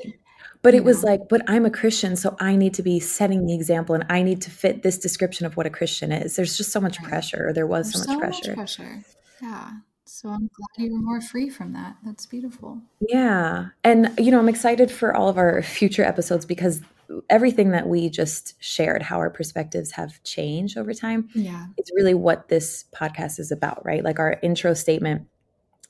but 0.62 0.74
it 0.74 0.78
know. 0.78 0.84
was 0.84 1.04
like 1.04 1.28
but 1.28 1.42
i'm 1.50 1.66
a 1.66 1.70
christian 1.70 2.16
so 2.16 2.38
i 2.40 2.56
need 2.56 2.74
to 2.74 2.82
be 2.82 3.02
setting 3.02 3.46
the 3.46 3.54
example 3.54 3.94
and 3.94 4.06
i 4.10 4.24
need 4.24 4.42
to 4.42 4.50
fit 4.50 4.82
this 4.82 4.98
description 4.98 5.46
of 5.46 5.58
what 5.58 5.66
a 5.66 5.70
christian 5.70 6.14
is 6.14 6.38
there's 6.38 6.56
just 6.56 6.72
so 6.72 6.80
much 6.80 7.00
right. 7.02 7.10
pressure 7.10 7.52
there 7.54 7.68
was 7.68 7.92
There's 7.92 8.06
so 8.06 8.14
much 8.14 8.16
so 8.16 8.20
pressure 8.20 8.56
much 8.56 8.78
pressure 8.78 9.04
yeah 9.42 9.72
so 10.10 10.30
I'm 10.30 10.50
glad 10.54 10.86
you 10.86 10.94
were 10.94 11.02
more 11.02 11.22
free 11.22 11.50
from 11.50 11.74
that. 11.74 11.98
That's 12.04 12.26
beautiful. 12.26 12.82
Yeah. 13.02 13.68
And, 13.84 14.14
you 14.18 14.32
know, 14.32 14.40
I'm 14.40 14.48
excited 14.48 14.90
for 14.90 15.14
all 15.14 15.28
of 15.28 15.38
our 15.38 15.62
future 15.80 16.04
episodes 16.04 16.46
because 16.46 16.82
everything 17.30 17.72
that 17.72 17.88
we 17.88 18.10
just 18.10 18.56
shared, 18.64 19.02
how 19.02 19.18
our 19.18 19.30
perspectives 19.30 19.92
have 19.92 20.22
changed 20.24 20.78
over 20.78 20.94
time, 20.94 21.30
yeah, 21.34 21.68
it's 21.78 21.92
really 21.96 22.14
what 22.14 22.50
this 22.50 22.86
podcast 22.96 23.40
is 23.40 23.52
about, 23.52 23.86
right? 23.86 24.04
Like 24.04 24.20
our 24.20 24.38
intro 24.42 24.74
statement 24.74 25.28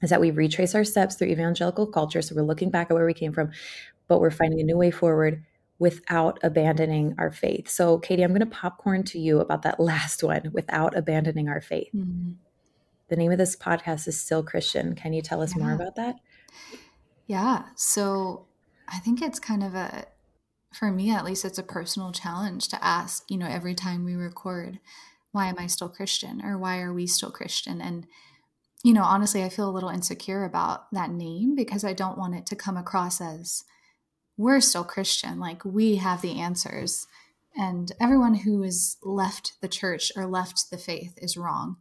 is 0.01 0.09
that 0.09 0.21
we 0.21 0.31
retrace 0.31 0.75
our 0.75 0.83
steps 0.83 1.15
through 1.15 1.29
evangelical 1.29 1.87
culture. 1.87 2.21
So 2.21 2.35
we're 2.35 2.43
looking 2.43 2.69
back 2.69 2.89
at 2.89 2.93
where 2.93 3.05
we 3.05 3.13
came 3.13 3.33
from, 3.33 3.51
but 4.07 4.19
we're 4.19 4.31
finding 4.31 4.59
a 4.59 4.63
new 4.63 4.77
way 4.77 4.91
forward 4.91 5.43
without 5.79 6.39
abandoning 6.43 7.15
our 7.17 7.31
faith. 7.31 7.69
So, 7.69 7.99
Katie, 7.99 8.23
I'm 8.23 8.31
going 8.31 8.39
to 8.39 8.45
popcorn 8.45 9.03
to 9.05 9.19
you 9.19 9.39
about 9.39 9.63
that 9.63 9.79
last 9.79 10.23
one 10.23 10.49
without 10.53 10.97
abandoning 10.97 11.49
our 11.49 11.61
faith. 11.61 11.89
Mm-hmm. 11.95 12.31
The 13.09 13.15
name 13.15 13.31
of 13.31 13.37
this 13.37 13.55
podcast 13.55 14.07
is 14.07 14.19
Still 14.19 14.43
Christian. 14.43 14.93
Can 14.95 15.13
you 15.13 15.21
tell 15.21 15.41
us 15.41 15.55
yeah. 15.55 15.63
more 15.63 15.73
about 15.73 15.95
that? 15.95 16.15
Yeah. 17.25 17.63
So, 17.75 18.45
I 18.87 18.99
think 18.99 19.21
it's 19.21 19.39
kind 19.39 19.63
of 19.63 19.75
a, 19.75 20.05
for 20.73 20.91
me 20.91 21.11
at 21.11 21.25
least, 21.25 21.45
it's 21.45 21.57
a 21.57 21.63
personal 21.63 22.11
challenge 22.11 22.67
to 22.69 22.83
ask, 22.83 23.23
you 23.29 23.37
know, 23.37 23.47
every 23.47 23.73
time 23.73 24.03
we 24.03 24.15
record, 24.15 24.79
why 25.31 25.47
am 25.47 25.55
I 25.57 25.67
still 25.67 25.89
Christian 25.89 26.41
or 26.43 26.57
why 26.57 26.79
are 26.79 26.93
we 26.93 27.07
still 27.07 27.31
Christian? 27.31 27.81
And, 27.81 28.07
you 28.83 28.93
know, 28.93 29.03
honestly, 29.03 29.43
I 29.43 29.49
feel 29.49 29.69
a 29.69 29.71
little 29.71 29.89
insecure 29.89 30.43
about 30.43 30.91
that 30.91 31.09
name 31.09 31.55
because 31.55 31.83
I 31.83 31.93
don't 31.93 32.17
want 32.17 32.35
it 32.35 32.45
to 32.47 32.55
come 32.55 32.77
across 32.77 33.21
as, 33.21 33.63
we're 34.37 34.61
still 34.61 34.83
Christian, 34.83 35.39
like 35.39 35.65
we 35.65 35.95
have 35.95 36.21
the 36.21 36.39
answers. 36.39 37.07
And 37.57 37.91
everyone 37.99 38.35
who 38.35 38.61
has 38.61 38.97
left 39.03 39.53
the 39.61 39.67
church 39.67 40.11
or 40.15 40.27
left 40.27 40.69
the 40.69 40.77
faith 40.77 41.17
is 41.17 41.35
wrong. 41.35 41.77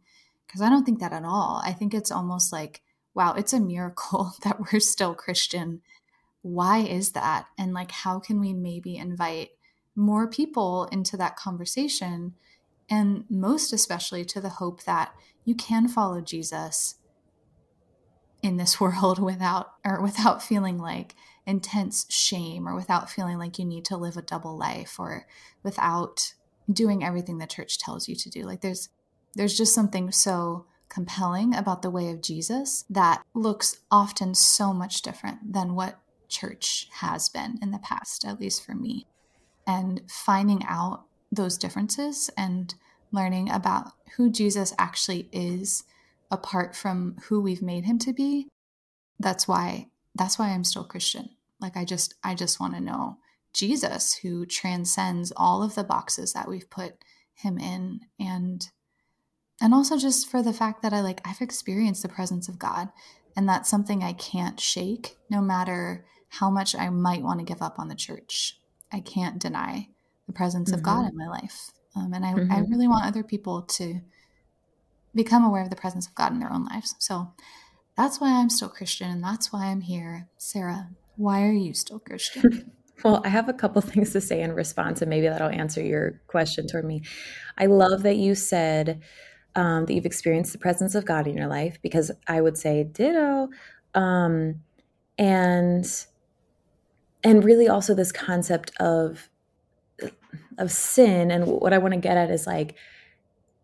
Because 0.47 0.61
I 0.61 0.69
don't 0.69 0.83
think 0.83 0.99
that 0.99 1.13
at 1.13 1.23
all. 1.25 1.61
I 1.63 1.73
think 1.73 1.93
it's 1.93 2.11
almost 2.11 2.51
like, 2.51 2.81
wow, 3.13 3.33
it's 3.33 3.53
a 3.53 3.59
miracle 3.59 4.33
that 4.43 4.59
we're 4.59 4.79
still 4.79 5.13
Christian. 5.13 5.81
Why 6.47 6.79
is 6.79 7.11
that? 7.11 7.47
And 7.57 7.73
like, 7.73 7.91
how 7.91 8.19
can 8.19 8.39
we 8.39 8.53
maybe 8.53 8.95
invite 8.97 9.49
more 9.95 10.27
people 10.27 10.85
into 10.91 11.17
that 11.17 11.35
conversation? 11.35 12.35
And 12.89 13.25
most 13.29 13.73
especially 13.73 14.23
to 14.25 14.41
the 14.41 14.49
hope 14.49 14.83
that 14.83 15.13
you 15.43 15.55
can 15.55 15.87
follow 15.87 16.21
Jesus 16.21 16.95
in 18.41 18.57
this 18.57 18.79
world 18.81 19.19
without 19.19 19.73
or 19.85 20.01
without 20.01 20.41
feeling 20.41 20.77
like 20.77 21.15
intense 21.45 22.05
shame 22.09 22.67
or 22.67 22.75
without 22.75 23.09
feeling 23.09 23.37
like 23.37 23.57
you 23.57 23.65
need 23.65 23.85
to 23.85 23.97
live 23.97 24.17
a 24.17 24.21
double 24.21 24.57
life 24.57 24.99
or 24.99 25.25
without 25.63 26.33
doing 26.71 27.03
everything 27.03 27.37
the 27.37 27.47
church 27.47 27.79
tells 27.79 28.09
you 28.09 28.15
to 28.15 28.29
do 28.29 28.43
like 28.43 28.59
there's 28.59 28.89
there's 29.33 29.55
just 29.55 29.73
something 29.73 30.11
so 30.11 30.65
compelling 30.89 31.53
about 31.55 31.81
the 31.81 31.89
way 31.89 32.09
of 32.09 32.21
Jesus 32.21 32.85
that 32.89 33.21
looks 33.33 33.77
often 33.91 34.33
so 34.33 34.73
much 34.73 35.01
different 35.01 35.53
than 35.53 35.75
what 35.75 35.99
church 36.29 36.87
has 36.93 37.29
been 37.29 37.59
in 37.61 37.71
the 37.71 37.79
past 37.79 38.25
at 38.25 38.39
least 38.39 38.65
for 38.65 38.73
me. 38.73 39.05
And 39.65 40.01
finding 40.09 40.63
out 40.67 41.03
those 41.31 41.57
differences 41.57 42.29
and 42.37 42.73
learning 43.11 43.49
about 43.49 43.91
who 44.15 44.29
Jesus 44.29 44.73
actually 44.77 45.29
is 45.31 45.83
apart 46.31 46.75
from 46.75 47.17
who 47.23 47.41
we've 47.41 47.61
made 47.61 47.85
him 47.85 47.99
to 47.99 48.13
be 48.13 48.47
that's 49.19 49.47
why 49.47 49.87
that's 50.15 50.39
why 50.39 50.49
I'm 50.49 50.63
still 50.63 50.83
Christian. 50.83 51.29
Like 51.59 51.77
I 51.77 51.85
just 51.85 52.15
I 52.23 52.35
just 52.35 52.59
want 52.59 52.73
to 52.75 52.81
know 52.81 53.17
Jesus 53.53 54.15
who 54.15 54.45
transcends 54.45 55.33
all 55.35 55.63
of 55.63 55.75
the 55.75 55.83
boxes 55.83 56.33
that 56.33 56.47
we've 56.47 56.69
put 56.69 56.93
him 57.33 57.57
in. 57.57 58.01
And 58.19 58.67
and 59.59 59.73
also 59.73 59.97
just 59.97 60.29
for 60.29 60.43
the 60.43 60.53
fact 60.53 60.81
that 60.81 60.93
I 60.93 61.01
like 61.01 61.21
I've 61.25 61.41
experienced 61.41 62.03
the 62.03 62.09
presence 62.09 62.47
of 62.47 62.59
God 62.59 62.89
and 63.35 63.47
that's 63.47 63.69
something 63.69 64.03
I 64.03 64.13
can't 64.13 64.59
shake 64.59 65.17
no 65.29 65.41
matter 65.41 66.05
how 66.29 66.49
much 66.49 66.75
I 66.75 66.89
might 66.89 67.23
want 67.23 67.39
to 67.39 67.45
give 67.45 67.61
up 67.61 67.79
on 67.79 67.87
the 67.87 67.95
church. 67.95 68.59
I 68.91 68.99
can't 68.99 69.39
deny 69.39 69.89
the 70.25 70.33
presence 70.33 70.69
mm-hmm. 70.69 70.79
of 70.79 70.83
God 70.83 71.05
mm-hmm. 71.05 71.09
in 71.09 71.17
my 71.17 71.27
life. 71.27 71.71
Um, 71.95 72.13
and 72.13 72.25
I, 72.25 72.33
mm-hmm. 72.33 72.51
I 72.51 72.59
really 72.59 72.87
want 72.87 73.05
other 73.05 73.23
people 73.23 73.63
to 73.63 74.01
become 75.15 75.43
aware 75.43 75.63
of 75.63 75.69
the 75.69 75.75
presence 75.75 76.07
of 76.07 76.15
God 76.15 76.31
in 76.31 76.39
their 76.39 76.51
own 76.51 76.65
lives. 76.65 76.95
So 76.99 77.33
that's 77.95 78.21
why 78.21 78.39
I'm 78.39 78.49
still 78.49 78.69
Christian 78.69 79.09
and 79.09 79.23
that's 79.23 79.51
why 79.51 79.65
I'm 79.65 79.81
here. 79.81 80.27
Sarah, 80.37 80.89
why 81.15 81.43
are 81.43 81.51
you 81.51 81.73
still 81.73 81.99
Christian? 81.99 82.71
well, 83.03 83.21
I 83.25 83.29
have 83.29 83.49
a 83.49 83.53
couple 83.53 83.81
things 83.83 84.11
to 84.13 84.21
say 84.21 84.41
in 84.41 84.53
response, 84.53 85.01
and 85.01 85.09
maybe 85.09 85.27
that'll 85.27 85.49
answer 85.49 85.81
your 85.81 86.21
question 86.27 86.67
toward 86.67 86.85
me. 86.85 87.01
I 87.57 87.65
love 87.65 88.03
that 88.03 88.17
you 88.17 88.35
said 88.35 89.01
um, 89.55 89.85
that 89.85 89.93
you've 89.93 90.05
experienced 90.05 90.53
the 90.53 90.59
presence 90.59 90.93
of 90.93 91.05
God 91.05 91.25
in 91.25 91.35
your 91.35 91.47
life 91.47 91.79
because 91.81 92.11
I 92.27 92.41
would 92.41 92.57
say 92.57 92.83
ditto. 92.83 93.49
Um, 93.95 94.61
and 95.17 96.05
and 97.27 97.43
really 97.43 97.67
also 97.67 97.93
this 97.93 98.11
concept 98.11 98.71
of 98.79 99.29
of 100.57 100.71
sin 100.71 101.29
and 101.29 101.45
what 101.45 101.73
I 101.73 101.77
want 101.77 101.93
to 101.93 101.99
get 101.99 102.17
at 102.17 102.31
is 102.31 102.47
like 102.47 102.75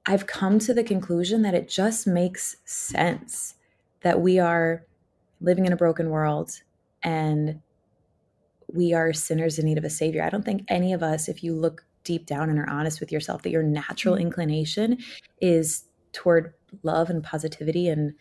I've 0.06 0.28
come 0.28 0.60
to 0.60 0.74
the 0.74 0.84
conclusion 0.84 1.44
that 1.44 1.54
it 1.54 1.70
just 1.70 2.06
makes 2.06 2.58
sense 2.66 3.56
that 4.02 4.20
we 4.20 4.38
are 4.38 4.86
living 5.40 5.66
in 5.66 5.72
a 5.72 5.78
broken 5.78 6.10
world 6.10 6.62
and 7.04 7.62
we 8.68 8.94
are 8.94 9.14
sinners 9.14 9.58
in 9.58 9.66
need 9.66 9.78
of 9.78 9.86
a 9.86 9.90
savior. 9.90 10.24
I 10.24 10.30
don't 10.30 10.44
think 10.44 10.66
any 10.68 10.92
of 10.92 11.02
us, 11.02 11.30
if 11.30 11.42
you 11.44 11.56
look 11.56 11.86
deep 12.04 12.26
down 12.26 12.50
and 12.50 12.60
are 12.60 12.70
honest 12.70 13.00
with 13.00 13.14
yourself, 13.14 13.44
that 13.44 13.50
your 13.52 13.64
natural 13.64 14.16
mm-hmm. 14.16 14.24
inclination 14.24 14.98
is 15.40 15.86
toward 16.12 16.54
love 16.82 17.10
and 17.10 17.24
positivity 17.24 17.88
and 17.88 18.14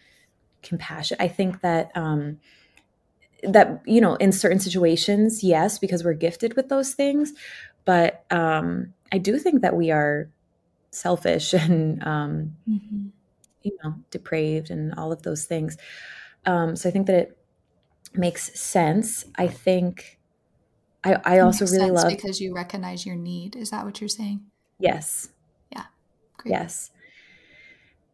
compassion. 0.62 1.16
I 1.18 1.26
think 1.26 1.62
that 1.62 1.90
um, 1.96 2.38
that 3.42 3.82
you 3.86 4.00
know, 4.00 4.14
in 4.16 4.32
certain 4.32 4.60
situations, 4.60 5.42
yes, 5.42 5.78
because 5.78 6.04
we're 6.04 6.14
gifted 6.14 6.54
with 6.54 6.68
those 6.68 6.94
things, 6.94 7.32
but 7.84 8.24
um, 8.30 8.92
I 9.10 9.18
do 9.18 9.38
think 9.38 9.62
that 9.62 9.76
we 9.76 9.90
are 9.90 10.28
selfish 10.90 11.52
and 11.54 12.02
um, 12.04 12.56
mm-hmm. 12.68 13.06
you 13.62 13.76
know 13.82 13.94
depraved 14.10 14.70
and 14.70 14.94
all 14.94 15.12
of 15.12 15.22
those 15.22 15.44
things. 15.44 15.76
Um, 16.46 16.76
so 16.76 16.88
I 16.88 16.92
think 16.92 17.06
that 17.06 17.16
it 17.16 17.38
makes 18.14 18.58
sense. 18.58 19.24
I 19.36 19.46
think 19.46 20.18
I, 21.04 21.16
I 21.24 21.38
also 21.40 21.66
really 21.66 21.90
love 21.90 22.08
because 22.08 22.40
you 22.40 22.54
recognize 22.54 23.04
your 23.04 23.16
need. 23.16 23.56
Is 23.56 23.70
that 23.70 23.84
what 23.84 24.00
you're 24.00 24.08
saying? 24.08 24.40
Yes. 24.78 25.28
Yeah. 25.70 25.84
Great. 26.36 26.52
Yes. 26.52 26.90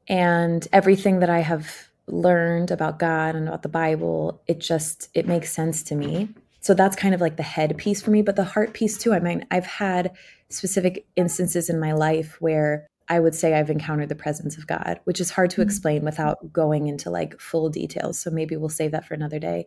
And 0.08 0.66
everything 0.72 1.20
that 1.20 1.28
I 1.28 1.40
have 1.40 1.87
learned 2.12 2.70
about 2.70 2.98
God 2.98 3.34
and 3.34 3.48
about 3.48 3.62
the 3.62 3.68
Bible, 3.68 4.40
it 4.46 4.58
just 4.58 5.08
it 5.14 5.26
makes 5.26 5.52
sense 5.52 5.82
to 5.84 5.94
me. 5.94 6.28
So 6.60 6.74
that's 6.74 6.96
kind 6.96 7.14
of 7.14 7.20
like 7.20 7.36
the 7.36 7.42
head 7.42 7.76
piece 7.78 8.02
for 8.02 8.10
me, 8.10 8.22
but 8.22 8.36
the 8.36 8.44
heart 8.44 8.74
piece 8.74 8.98
too. 8.98 9.12
I 9.12 9.20
mean, 9.20 9.46
I've 9.50 9.66
had 9.66 10.12
specific 10.48 11.06
instances 11.16 11.70
in 11.70 11.78
my 11.78 11.92
life 11.92 12.36
where 12.40 12.86
I 13.08 13.20
would 13.20 13.34
say 13.34 13.54
I've 13.54 13.70
encountered 13.70 14.08
the 14.08 14.14
presence 14.14 14.58
of 14.58 14.66
God, 14.66 15.00
which 15.04 15.20
is 15.20 15.30
hard 15.30 15.50
to 15.50 15.60
mm-hmm. 15.60 15.68
explain 15.68 16.04
without 16.04 16.52
going 16.52 16.88
into 16.88 17.10
like 17.10 17.40
full 17.40 17.70
details. 17.70 18.18
So 18.18 18.30
maybe 18.30 18.56
we'll 18.56 18.68
save 18.68 18.90
that 18.92 19.06
for 19.06 19.14
another 19.14 19.38
day. 19.38 19.66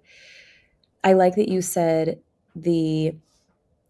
I 1.03 1.13
like 1.13 1.35
that 1.35 1.49
you 1.49 1.61
said 1.61 2.19
the, 2.55 3.15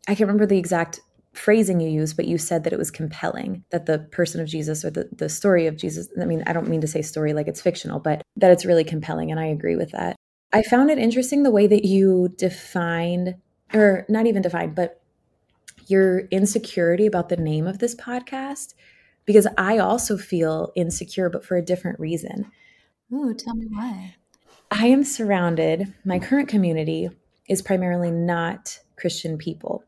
I 0.07 0.15
can't 0.15 0.21
remember 0.21 0.45
the 0.45 0.57
exact 0.57 1.01
phrasing 1.33 1.79
you 1.79 1.89
used, 1.89 2.17
but 2.17 2.27
you 2.27 2.37
said 2.37 2.63
that 2.63 2.73
it 2.73 2.79
was 2.79 2.91
compelling 2.91 3.63
that 3.69 3.85
the 3.85 3.99
person 3.99 4.41
of 4.41 4.47
Jesus 4.47 4.83
or 4.83 4.89
the, 4.89 5.09
the 5.11 5.29
story 5.29 5.67
of 5.67 5.77
Jesus, 5.77 6.09
I 6.19 6.25
mean, 6.25 6.43
I 6.45 6.53
don't 6.53 6.67
mean 6.67 6.81
to 6.81 6.87
say 6.87 7.01
story 7.01 7.33
like 7.33 7.47
it's 7.47 7.61
fictional, 7.61 7.99
but 7.99 8.21
that 8.35 8.51
it's 8.51 8.65
really 8.65 8.83
compelling. 8.83 9.31
And 9.31 9.39
I 9.39 9.45
agree 9.45 9.75
with 9.75 9.91
that. 9.91 10.15
I 10.53 10.61
found 10.63 10.91
it 10.91 10.97
interesting 10.97 11.43
the 11.43 11.51
way 11.51 11.67
that 11.67 11.85
you 11.85 12.33
defined, 12.37 13.35
or 13.73 14.05
not 14.09 14.27
even 14.27 14.41
defined, 14.41 14.75
but 14.75 15.01
your 15.87 16.19
insecurity 16.31 17.05
about 17.05 17.29
the 17.29 17.37
name 17.37 17.67
of 17.67 17.79
this 17.79 17.95
podcast 17.95 18.73
because 19.25 19.47
I 19.57 19.77
also 19.77 20.17
feel 20.17 20.71
insecure, 20.75 21.29
but 21.29 21.45
for 21.45 21.55
a 21.55 21.61
different 21.61 21.99
reason. 21.99 22.51
Ooh, 23.13 23.33
tell 23.33 23.55
me 23.55 23.67
why. 23.69 24.15
I 24.71 24.87
am 24.87 25.03
surrounded, 25.03 25.93
my 26.05 26.19
current 26.19 26.47
community 26.47 27.09
is 27.47 27.61
primarily 27.61 28.11
not 28.11 28.79
Christian 28.95 29.37
people. 29.37 29.83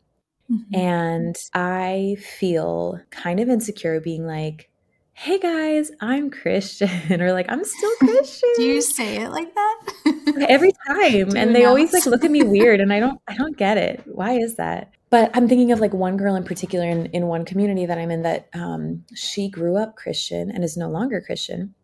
Mm-hmm. 0.52 0.76
And 0.76 1.36
I 1.54 2.18
feel 2.20 3.00
kind 3.10 3.40
of 3.40 3.50
insecure 3.50 4.00
being 4.02 4.26
like, 4.26 4.70
hey 5.14 5.40
guys, 5.40 5.92
I'm 6.02 6.30
Christian, 6.30 6.90
or 7.22 7.34
like, 7.34 7.46
I'm 7.50 7.64
still 7.64 7.96
Christian. 8.00 8.50
Do 8.56 8.64
you 8.64 8.82
say 8.82 9.22
it 9.22 9.30
like 9.30 9.54
that? 9.54 10.46
Every 10.50 10.74
time. 10.88 11.36
and 11.36 11.56
they 11.56 11.66
always 11.66 11.94
like 11.94 12.06
look 12.06 12.26
at 12.26 12.32
me 12.32 12.44
weird 12.44 12.82
and 12.82 12.92
I 12.92 13.00
don't 13.00 13.20
I 13.28 13.36
don't 13.36 13.58
get 13.58 13.78
it. 13.78 14.04
Why 14.06 14.34
is 14.34 14.56
that? 14.56 14.94
but 15.14 15.30
I'm 15.36 15.48
thinking 15.48 15.72
of 15.72 15.80
like 15.80 15.94
one 15.94 16.18
girl 16.18 16.34
in 16.34 16.44
particular 16.44 16.90
in, 16.90 17.06
in 17.06 17.28
one 17.28 17.46
community 17.46 17.86
that 17.86 18.00
I'm 18.00 18.10
in 18.10 18.24
that 18.24 18.50
um, 18.56 19.06
she 19.14 19.48
grew 19.48 19.78
up 19.78 19.96
Christian 19.96 20.50
and 20.50 20.64
is 20.64 20.76
no 20.76 20.90
longer 20.90 21.22
Christian. 21.22 21.76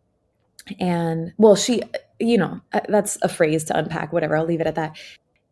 And 0.80 1.32
well, 1.38 1.54
she, 1.54 1.84
you 2.18 2.36
know, 2.36 2.60
uh, 2.72 2.80
that's 2.88 3.18
a 3.22 3.28
phrase 3.28 3.62
to 3.66 3.78
unpack, 3.78 4.12
whatever. 4.12 4.36
I'll 4.36 4.44
leave 4.44 4.60
it 4.60 4.66
at 4.66 4.74
that. 4.74 4.98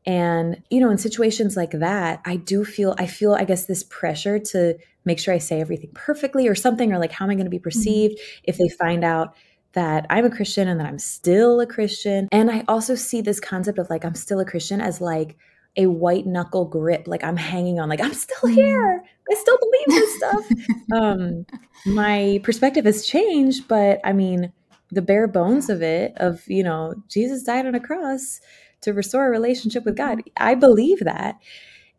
And, 0.08 0.62
you 0.70 0.80
know, 0.80 0.88
in 0.88 0.96
situations 0.96 1.54
like 1.54 1.72
that, 1.72 2.22
I 2.24 2.36
do 2.36 2.64
feel, 2.64 2.94
I 2.96 3.06
feel, 3.06 3.34
I 3.34 3.44
guess, 3.44 3.66
this 3.66 3.82
pressure 3.82 4.38
to 4.38 4.78
make 5.04 5.18
sure 5.18 5.34
I 5.34 5.38
say 5.38 5.60
everything 5.60 5.90
perfectly 5.92 6.48
or 6.48 6.54
something, 6.54 6.94
or 6.94 6.98
like, 6.98 7.12
how 7.12 7.26
am 7.26 7.30
I 7.30 7.34
going 7.34 7.44
to 7.44 7.50
be 7.50 7.58
mm-hmm. 7.58 7.64
perceived 7.64 8.14
mm-hmm. 8.14 8.44
if 8.44 8.56
they 8.56 8.70
find 8.70 9.04
out 9.04 9.34
that 9.74 10.06
I'm 10.08 10.24
a 10.24 10.30
Christian 10.30 10.66
and 10.66 10.80
that 10.80 10.86
I'm 10.86 10.98
still 10.98 11.60
a 11.60 11.66
Christian? 11.66 12.26
And 12.32 12.50
I 12.50 12.64
also 12.68 12.94
see 12.94 13.20
this 13.20 13.38
concept 13.38 13.78
of 13.78 13.90
like, 13.90 14.02
I'm 14.02 14.14
still 14.14 14.40
a 14.40 14.46
Christian 14.46 14.80
as 14.80 15.02
like, 15.02 15.36
a 15.76 15.86
white 15.86 16.26
knuckle 16.26 16.64
grip 16.64 17.06
like 17.06 17.22
i'm 17.22 17.36
hanging 17.36 17.78
on 17.78 17.90
like 17.90 18.00
i'm 18.00 18.14
still 18.14 18.48
mm. 18.48 18.54
here 18.54 19.04
i 19.30 19.34
still 19.34 19.58
believe 19.58 19.86
this 19.86 20.16
stuff 20.16 20.48
um 20.94 21.46
my 21.86 22.40
perspective 22.42 22.86
has 22.86 23.06
changed 23.06 23.68
but 23.68 24.00
i 24.02 24.12
mean 24.12 24.50
the 24.90 25.02
bare 25.02 25.28
bones 25.28 25.68
of 25.68 25.82
it 25.82 26.14
of 26.16 26.42
you 26.48 26.64
know 26.64 26.94
jesus 27.06 27.42
died 27.44 27.66
on 27.66 27.74
a 27.74 27.80
cross 27.80 28.40
to 28.80 28.92
restore 28.92 29.26
a 29.26 29.30
relationship 29.30 29.84
with 29.84 29.96
god 29.96 30.22
i 30.36 30.54
believe 30.54 31.00
that 31.00 31.36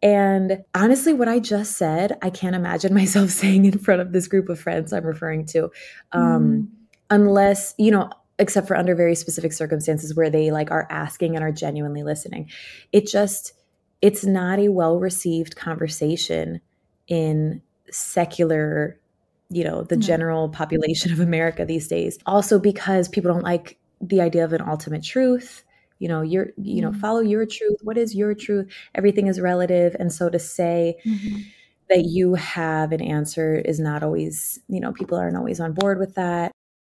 And 0.02 0.64
honestly, 0.74 1.12
what 1.14 1.28
I 1.28 1.40
just 1.40 1.78
said, 1.78 2.18
I 2.22 2.30
can't 2.30 2.56
imagine 2.56 2.94
myself 3.02 3.32
saying 3.32 3.66
in 3.66 3.78
front 3.78 4.02
of 4.02 4.14
this 4.14 4.28
group 4.28 4.50
of 4.50 4.60
friends 4.60 4.94
I'm 4.94 5.06
referring 5.06 5.46
to. 5.48 5.72
Um, 6.12 6.24
mm. 6.24 6.68
Unless, 7.10 7.74
you 7.78 7.92
know, 7.92 8.10
except 8.38 8.68
for 8.68 8.78
under 8.78 8.96
very 8.96 9.16
specific 9.16 9.52
circumstances 9.52 10.16
where 10.16 10.30
they 10.30 10.52
like 10.52 10.72
are 10.72 10.88
asking 10.90 11.36
and 11.36 11.44
are 11.44 11.52
genuinely 11.52 12.04
listening. 12.04 12.50
It 12.94 13.08
just, 13.08 13.52
it's 14.02 14.24
not 14.24 14.60
a 14.60 14.70
well 14.70 15.00
received 15.00 15.56
conversation 15.58 16.62
in 17.08 17.62
secular 17.92 19.00
you 19.52 19.64
know 19.64 19.82
the 19.82 19.98
general 19.98 20.48
population 20.48 21.12
of 21.12 21.20
america 21.20 21.66
these 21.66 21.88
days 21.88 22.20
also 22.28 22.60
because 22.60 23.10
people 23.10 23.34
don't 23.34 23.42
like 23.42 23.80
the 24.00 24.22
idea 24.22 24.46
of 24.46 24.54
an 24.54 24.62
ultimate 24.62 25.04
truth 25.04 25.64
you 26.00 26.08
know 26.08 26.22
your 26.22 26.48
you 26.58 26.82
know 26.82 26.90
mm-hmm. 26.90 27.00
follow 27.00 27.20
your 27.20 27.46
truth. 27.46 27.78
What 27.84 27.98
is 27.98 28.16
your 28.16 28.34
truth? 28.34 28.72
Everything 28.96 29.28
is 29.28 29.40
relative. 29.40 29.96
And 30.00 30.12
so 30.12 30.30
to 30.30 30.40
say 30.40 30.98
mm-hmm. 31.06 31.42
that 31.90 32.06
you 32.06 32.36
have 32.36 32.92
an 32.92 33.02
answer 33.02 33.56
is 33.56 33.80
not 33.80 34.04
always 34.04 34.60
you 34.68 34.80
know 34.80 34.92
people 34.92 35.18
aren't 35.18 35.38
always 35.38 35.60
on 35.60 35.74
board 35.74 36.00
with 36.00 36.16
that. 36.16 36.52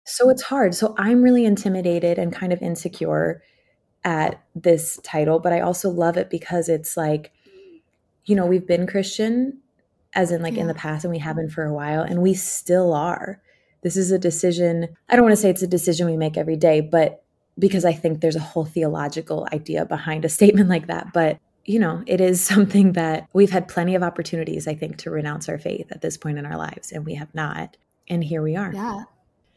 So 0.05 0.31
it's 0.31 0.43
hard. 0.43 0.75
So 0.75 0.95
i'm 0.99 1.23
really 1.23 1.45
intimidated 1.45 2.19
and 2.19 2.33
kind 2.33 2.53
of 2.53 2.63
insecure 2.63 3.43
at 4.05 4.43
this 4.55 4.99
title 5.05 5.39
but 5.39 5.53
i 5.53 5.61
also 5.61 5.89
love 5.89 6.17
it 6.17 6.29
because 6.29 6.69
it's 6.69 6.97
like 6.97 7.33
you 8.25 8.35
know 8.35 8.47
we've 8.47 8.67
been 8.67 8.87
christian 8.87 9.59
as 10.15 10.31
in 10.31 10.43
like 10.43 10.55
yeah. 10.55 10.63
in 10.63 10.67
the 10.67 10.75
past 10.75 11.05
and 11.05 11.13
we 11.13 11.19
have 11.19 11.37
been 11.37 11.49
for 11.49 11.65
a 11.65 11.73
while 11.73 12.03
and 12.03 12.21
we 12.21 12.35
still 12.35 12.93
are. 12.93 13.41
This 13.83 13.97
is 13.97 14.13
a 14.13 14.19
decision 14.19 14.89
i 15.09 15.17
don't 15.17 15.25
want 15.25 15.33
to 15.33 15.41
say 15.41 15.51
it's 15.51 15.63
a 15.63 15.67
decision 15.67 16.07
we 16.07 16.17
make 16.17 16.37
every 16.37 16.57
day 16.57 16.81
but 16.81 17.22
because 17.63 17.85
I 17.85 17.93
think 17.93 18.21
there's 18.21 18.35
a 18.35 18.41
whole 18.41 18.65
theological 18.65 19.47
idea 19.53 19.85
behind 19.87 20.25
a 20.25 20.29
statement 20.29 20.69
like 20.69 20.89
that. 20.89 21.13
But, 21.13 21.39
you 21.65 21.79
know, 21.79 22.03
it 22.09 22.21
is 22.21 22.45
something 22.45 22.95
that 22.95 23.29
we've 23.33 23.53
had 23.53 23.69
plenty 23.69 23.95
of 23.95 24.03
opportunities, 24.03 24.67
I 24.67 24.75
think, 24.75 24.97
to 24.99 25.11
renounce 25.11 25.49
our 25.49 25.59
faith 25.59 25.87
at 25.93 26.03
this 26.03 26.17
point 26.17 26.39
in 26.39 26.45
our 26.45 26.59
lives, 26.59 26.91
and 26.91 27.07
we 27.07 27.15
have 27.15 27.33
not. 27.35 27.77
And 28.09 28.25
here 28.25 28.43
we 28.43 28.57
are. 28.57 28.73
Yeah. 28.75 29.05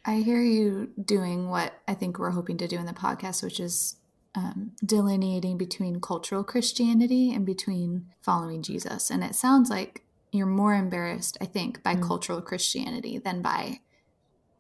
I 0.06 0.18
hear 0.18 0.40
you 0.40 0.92
doing 1.04 1.50
what 1.50 1.74
I 1.88 1.96
think 1.96 2.20
we're 2.20 2.30
hoping 2.30 2.58
to 2.58 2.68
do 2.68 2.78
in 2.78 2.86
the 2.86 2.94
podcast, 2.94 3.42
which 3.42 3.60
is 3.60 3.96
um, 4.36 4.74
delineating 4.86 5.58
between 5.58 6.00
cultural 6.00 6.44
Christianity 6.44 7.34
and 7.34 7.44
between 7.44 8.06
following 8.22 8.62
Jesus. 8.62 9.10
And 9.10 9.24
it 9.24 9.34
sounds 9.34 9.72
like 9.72 10.04
you're 10.32 10.46
more 10.46 10.76
embarrassed, 10.76 11.40
I 11.42 11.46
think, 11.46 11.82
by 11.82 11.96
mm. 11.96 12.06
cultural 12.06 12.40
Christianity 12.40 13.18
than 13.18 13.42
by 13.42 13.80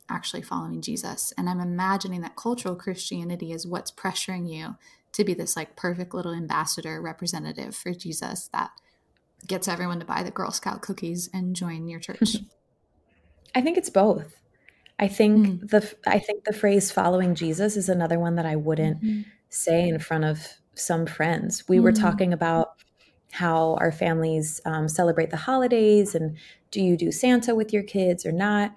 actually 0.09 0.41
following 0.41 0.81
Jesus. 0.81 1.33
And 1.37 1.49
I'm 1.49 1.59
imagining 1.59 2.21
that 2.21 2.35
cultural 2.35 2.75
Christianity 2.75 3.51
is 3.51 3.65
what's 3.65 3.91
pressuring 3.91 4.49
you 4.49 4.75
to 5.13 5.23
be 5.23 5.33
this 5.33 5.55
like 5.55 5.75
perfect 5.75 6.13
little 6.13 6.33
ambassador 6.33 7.01
representative 7.01 7.75
for 7.75 7.93
Jesus 7.93 8.49
that 8.51 8.71
gets 9.47 9.67
everyone 9.67 9.99
to 9.99 10.05
buy 10.05 10.23
the 10.23 10.31
Girl 10.31 10.51
Scout 10.51 10.81
cookies 10.81 11.29
and 11.33 11.55
join 11.55 11.87
your 11.87 11.99
church. 12.01 12.37
I 13.53 13.61
think 13.61 13.77
it's 13.77 13.89
both. 13.89 14.39
I 14.97 15.07
think 15.07 15.47
mm. 15.47 15.69
the 15.69 15.93
I 16.07 16.19
think 16.19 16.45
the 16.45 16.53
phrase 16.53 16.91
following 16.91 17.35
Jesus 17.35 17.75
is 17.75 17.89
another 17.89 18.19
one 18.19 18.35
that 18.35 18.45
I 18.45 18.55
wouldn't 18.55 19.01
mm-hmm. 19.01 19.21
say 19.49 19.87
in 19.87 19.99
front 19.99 20.23
of 20.23 20.47
some 20.73 21.05
friends. 21.05 21.67
We 21.67 21.77
mm. 21.77 21.83
were 21.83 21.91
talking 21.91 22.31
about 22.31 22.75
how 23.31 23.75
our 23.81 23.91
families 23.91 24.61
um, 24.65 24.87
celebrate 24.87 25.29
the 25.29 25.37
holidays 25.37 26.15
and 26.15 26.37
do 26.71 26.81
you 26.81 26.95
do 26.95 27.11
Santa 27.11 27.53
with 27.53 27.73
your 27.73 27.83
kids 27.83 28.25
or 28.25 28.31
not? 28.31 28.73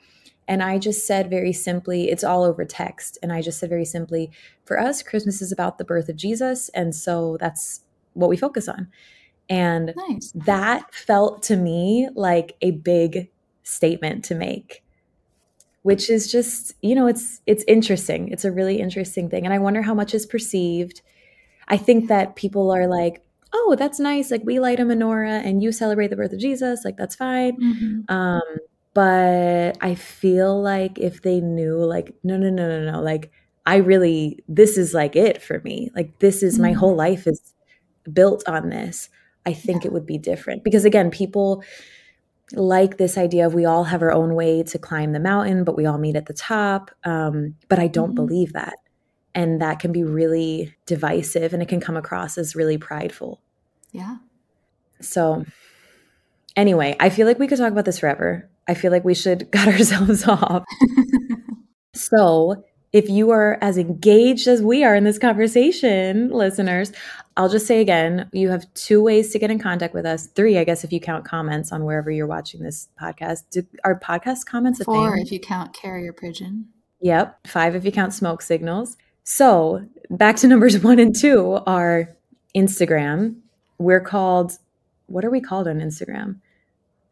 And 0.48 0.62
I 0.62 0.78
just 0.78 1.06
said 1.06 1.30
very 1.30 1.52
simply, 1.52 2.10
it's 2.10 2.24
all 2.24 2.42
over 2.42 2.64
text. 2.64 3.18
And 3.22 3.32
I 3.32 3.42
just 3.42 3.60
said 3.60 3.68
very 3.68 3.84
simply, 3.84 4.30
for 4.64 4.80
us, 4.80 5.02
Christmas 5.02 5.42
is 5.42 5.52
about 5.52 5.78
the 5.78 5.84
birth 5.84 6.08
of 6.08 6.16
Jesus. 6.16 6.70
And 6.70 6.94
so 6.94 7.36
that's 7.38 7.82
what 8.14 8.30
we 8.30 8.36
focus 8.36 8.66
on. 8.66 8.88
And 9.50 9.94
nice. 10.08 10.32
that 10.34 10.92
felt 10.92 11.42
to 11.44 11.56
me 11.56 12.08
like 12.14 12.56
a 12.62 12.72
big 12.72 13.30
statement 13.62 14.24
to 14.24 14.34
make 14.34 14.82
which 15.82 16.10
is 16.10 16.30
just 16.30 16.74
you 16.82 16.94
know 16.94 17.06
it's 17.06 17.40
it's 17.46 17.64
interesting 17.68 18.28
it's 18.28 18.44
a 18.44 18.52
really 18.52 18.80
interesting 18.80 19.28
thing 19.28 19.44
and 19.44 19.54
i 19.54 19.58
wonder 19.58 19.82
how 19.82 19.94
much 19.94 20.14
is 20.14 20.26
perceived 20.26 21.02
i 21.68 21.76
think 21.76 22.08
that 22.08 22.34
people 22.34 22.70
are 22.70 22.86
like 22.86 23.22
oh 23.52 23.76
that's 23.78 24.00
nice 24.00 24.30
like 24.30 24.42
we 24.44 24.58
light 24.58 24.80
a 24.80 24.84
menorah 24.84 25.44
and 25.44 25.62
you 25.62 25.70
celebrate 25.70 26.08
the 26.08 26.16
birth 26.16 26.32
of 26.32 26.38
jesus 26.38 26.84
like 26.84 26.96
that's 26.96 27.14
fine 27.14 27.56
mm-hmm. 27.60 28.14
um 28.14 28.42
but 28.98 29.78
I 29.80 29.94
feel 29.94 30.60
like 30.60 30.98
if 30.98 31.22
they 31.22 31.40
knew, 31.40 31.76
like, 31.76 32.16
no, 32.24 32.36
no, 32.36 32.50
no, 32.50 32.66
no, 32.68 32.90
no, 32.90 33.00
like, 33.00 33.30
I 33.64 33.76
really, 33.76 34.42
this 34.48 34.76
is 34.76 34.92
like 34.92 35.14
it 35.14 35.40
for 35.40 35.60
me. 35.60 35.88
Like, 35.94 36.18
this 36.18 36.42
is 36.42 36.54
mm-hmm. 36.54 36.62
my 36.62 36.72
whole 36.72 36.96
life 36.96 37.28
is 37.28 37.54
built 38.12 38.42
on 38.48 38.70
this. 38.70 39.08
I 39.46 39.52
think 39.52 39.84
yeah. 39.84 39.90
it 39.90 39.92
would 39.92 40.04
be 40.04 40.18
different 40.18 40.64
because, 40.64 40.84
again, 40.84 41.12
people 41.12 41.62
like 42.54 42.96
this 42.96 43.16
idea 43.16 43.46
of 43.46 43.54
we 43.54 43.66
all 43.66 43.84
have 43.84 44.02
our 44.02 44.10
own 44.10 44.34
way 44.34 44.64
to 44.64 44.80
climb 44.80 45.12
the 45.12 45.20
mountain, 45.20 45.62
but 45.62 45.76
we 45.76 45.86
all 45.86 45.98
meet 45.98 46.16
at 46.16 46.26
the 46.26 46.34
top. 46.34 46.90
Um, 47.04 47.54
but 47.68 47.78
I 47.78 47.86
don't 47.86 48.16
mm-hmm. 48.16 48.26
believe 48.26 48.52
that. 48.54 48.74
And 49.32 49.62
that 49.62 49.78
can 49.78 49.92
be 49.92 50.02
really 50.02 50.74
divisive 50.86 51.54
and 51.54 51.62
it 51.62 51.68
can 51.68 51.78
come 51.78 51.96
across 51.96 52.36
as 52.36 52.56
really 52.56 52.78
prideful. 52.78 53.40
Yeah. 53.92 54.16
So, 55.00 55.44
anyway, 56.56 56.96
I 56.98 57.10
feel 57.10 57.28
like 57.28 57.38
we 57.38 57.46
could 57.46 57.58
talk 57.58 57.70
about 57.70 57.84
this 57.84 58.00
forever. 58.00 58.50
I 58.68 58.74
feel 58.74 58.92
like 58.92 59.04
we 59.04 59.14
should 59.14 59.50
cut 59.52 59.68
ourselves 59.68 60.26
off. 60.26 60.64
so, 61.94 62.64
if 62.92 63.08
you 63.10 63.30
are 63.30 63.58
as 63.60 63.76
engaged 63.76 64.48
as 64.48 64.62
we 64.62 64.82
are 64.82 64.94
in 64.94 65.04
this 65.04 65.18
conversation, 65.18 66.30
listeners, 66.30 66.92
I'll 67.36 67.48
just 67.48 67.66
say 67.66 67.80
again, 67.80 68.28
you 68.32 68.48
have 68.48 68.72
two 68.74 69.02
ways 69.02 69.30
to 69.32 69.38
get 69.38 69.50
in 69.50 69.58
contact 69.58 69.92
with 69.92 70.06
us. 70.06 70.26
Three, 70.28 70.58
I 70.58 70.64
guess, 70.64 70.84
if 70.84 70.92
you 70.92 71.00
count 71.00 71.24
comments 71.24 71.70
on 71.70 71.84
wherever 71.84 72.10
you're 72.10 72.26
watching 72.26 72.62
this 72.62 72.88
podcast. 73.00 73.44
Do, 73.50 73.66
are 73.84 73.98
podcast 73.98 74.46
comments 74.46 74.80
a 74.80 74.84
Four, 74.84 75.18
if 75.18 75.30
you 75.30 75.38
count 75.38 75.74
carrier 75.74 76.12
pigeon. 76.12 76.68
Yep. 77.00 77.46
Five, 77.46 77.74
if 77.76 77.84
you 77.84 77.92
count 77.92 78.14
smoke 78.14 78.42
signals. 78.42 78.96
So, 79.22 79.86
back 80.10 80.36
to 80.36 80.48
numbers 80.48 80.78
one 80.82 80.98
and 80.98 81.14
two 81.14 81.60
are 81.66 82.08
Instagram. 82.56 83.36
We're 83.76 84.00
called, 84.00 84.52
what 85.06 85.24
are 85.24 85.30
we 85.30 85.40
called 85.40 85.68
on 85.68 85.80
Instagram? 85.80 86.36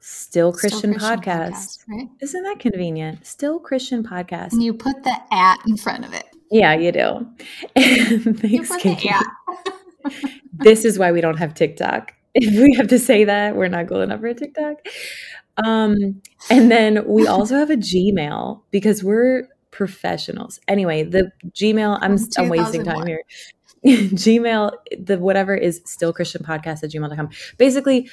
Still 0.00 0.52
Christian, 0.52 0.78
Still 0.78 0.92
Christian 0.92 1.20
podcast. 1.20 1.50
podcast. 1.50 1.78
right? 1.88 2.08
Isn't 2.20 2.42
that 2.44 2.58
convenient? 2.58 3.26
Still 3.26 3.58
Christian 3.58 4.04
podcast. 4.04 4.52
And 4.52 4.62
you 4.62 4.74
put 4.74 5.02
the 5.02 5.16
at 5.32 5.58
in 5.66 5.76
front 5.76 6.04
of 6.04 6.12
it. 6.14 6.26
Yeah, 6.50 6.74
you 6.74 6.92
do. 6.92 7.26
Thanks, 7.76 8.76
Kiki. 8.76 9.10
this 10.52 10.84
is 10.84 10.98
why 10.98 11.12
we 11.12 11.20
don't 11.20 11.38
have 11.38 11.54
TikTok. 11.54 12.12
If 12.38 12.60
we 12.60 12.74
have 12.74 12.88
to 12.88 12.98
say 12.98 13.24
that, 13.24 13.56
we're 13.56 13.68
not 13.68 13.88
cool 13.88 14.02
enough 14.02 14.20
for 14.20 14.26
a 14.26 14.34
TikTok. 14.34 14.86
Um, 15.64 16.20
and 16.50 16.70
then 16.70 17.06
we 17.06 17.26
also 17.26 17.56
have 17.56 17.70
a 17.70 17.76
Gmail 17.76 18.60
because 18.70 19.02
we're 19.02 19.48
professionals. 19.70 20.60
Anyway, 20.68 21.02
the 21.02 21.32
Gmail, 21.52 21.98
I'm, 22.02 22.18
I'm 22.36 22.48
wasting 22.50 22.84
time 22.84 23.06
here. 23.06 23.22
Gmail, 23.86 24.72
the 24.98 25.18
whatever 25.18 25.56
is 25.56 25.80
still 25.86 26.12
Christian 26.12 26.42
podcast 26.42 26.82
at 26.82 26.90
gmail.com. 26.90 27.30
Basically, 27.56 28.10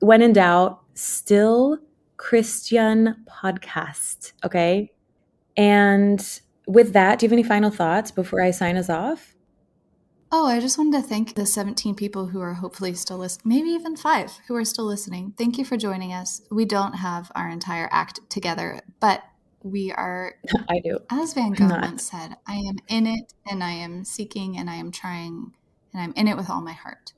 when 0.00 0.22
in 0.22 0.32
doubt, 0.32 0.80
still 0.98 1.78
Christian 2.16 3.24
podcast. 3.26 4.32
Okay. 4.44 4.90
And 5.56 6.40
with 6.66 6.92
that, 6.92 7.18
do 7.18 7.24
you 7.24 7.28
have 7.28 7.32
any 7.32 7.42
final 7.42 7.70
thoughts 7.70 8.10
before 8.10 8.42
I 8.42 8.50
sign 8.50 8.76
us 8.76 8.90
off? 8.90 9.34
Oh, 10.30 10.46
I 10.46 10.60
just 10.60 10.76
wanted 10.76 11.00
to 11.00 11.08
thank 11.08 11.34
the 11.34 11.46
17 11.46 11.94
people 11.94 12.26
who 12.26 12.40
are 12.40 12.54
hopefully 12.54 12.92
still 12.92 13.16
listening, 13.16 13.56
maybe 13.56 13.70
even 13.70 13.96
five 13.96 14.38
who 14.46 14.54
are 14.56 14.64
still 14.64 14.84
listening. 14.84 15.32
Thank 15.38 15.56
you 15.56 15.64
for 15.64 15.78
joining 15.78 16.12
us. 16.12 16.42
We 16.50 16.66
don't 16.66 16.94
have 16.94 17.32
our 17.34 17.48
entire 17.48 17.88
act 17.90 18.20
together, 18.28 18.80
but 19.00 19.22
we 19.62 19.90
are. 19.92 20.34
I 20.68 20.80
do. 20.80 20.98
As 21.10 21.32
Van 21.32 21.52
Gogh 21.52 21.68
once 21.68 22.10
said, 22.10 22.36
I 22.46 22.56
am 22.56 22.76
in 22.88 23.06
it 23.06 23.32
and 23.50 23.64
I 23.64 23.70
am 23.70 24.04
seeking 24.04 24.58
and 24.58 24.68
I 24.68 24.74
am 24.74 24.90
trying 24.90 25.52
and 25.94 26.02
I'm 26.02 26.12
in 26.12 26.28
it 26.28 26.36
with 26.36 26.50
all 26.50 26.60
my 26.60 26.74
heart. 26.74 27.14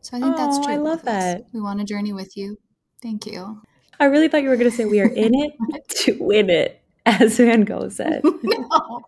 So 0.00 0.16
I 0.16 0.20
think 0.20 0.34
oh, 0.34 0.38
that's 0.38 0.64
true. 0.64 0.74
I 0.74 0.78
love 0.78 1.02
that. 1.02 1.44
We 1.52 1.60
want 1.60 1.80
to 1.80 1.84
journey 1.84 2.14
with 2.14 2.38
you. 2.38 2.56
Thank 3.02 3.26
you. 3.26 3.62
I 3.98 4.06
really 4.06 4.28
thought 4.28 4.42
you 4.42 4.48
were 4.48 4.56
going 4.56 4.70
to 4.70 4.76
say 4.76 4.84
we 4.84 5.00
are 5.00 5.08
in 5.08 5.34
it 5.34 5.88
to 6.04 6.16
win 6.20 6.50
it, 6.50 6.80
as 7.06 7.36
Van 7.36 7.62
Gogh 7.62 7.88
said. 7.88 8.22
no, 8.42 9.02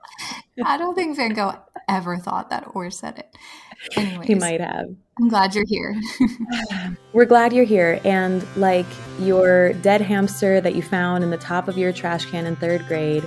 I 0.65 0.77
don't 0.77 0.95
think 0.95 1.17
Van 1.17 1.33
Gogh 1.33 1.57
ever 1.89 2.19
thought 2.19 2.51
that 2.51 2.67
or 2.75 2.91
said 2.91 3.19
it. 3.19 3.37
Anyways, 3.97 4.29
he 4.29 4.35
might 4.35 4.61
have. 4.61 4.95
I'm 5.19 5.29
glad 5.29 5.55
you're 5.55 5.67
here. 5.67 6.01
We're 7.13 7.25
glad 7.25 7.53
you're 7.53 7.65
here. 7.65 8.01
And 8.05 8.47
like 8.57 8.87
your 9.19 9.73
dead 9.75 10.01
hamster 10.01 10.61
that 10.61 10.75
you 10.75 10.83
found 10.83 11.25
in 11.25 11.31
the 11.31 11.39
top 11.39 11.69
of 11.69 11.77
your 11.77 11.93
trash 11.93 12.25
can 12.27 12.47
in 12.47 12.57
third 12.57 12.87
grade, 12.87 13.25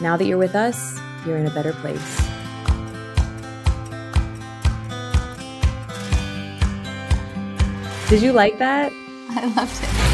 now 0.00 0.16
that 0.16 0.24
you're 0.24 0.38
with 0.38 0.54
us, 0.54 0.98
you're 1.24 1.38
in 1.38 1.46
a 1.46 1.54
better 1.54 1.72
place. 1.72 2.20
Did 8.10 8.22
you 8.22 8.32
like 8.32 8.58
that? 8.58 8.92
I 9.36 9.46
loved 9.46 9.82
it. 9.82 10.13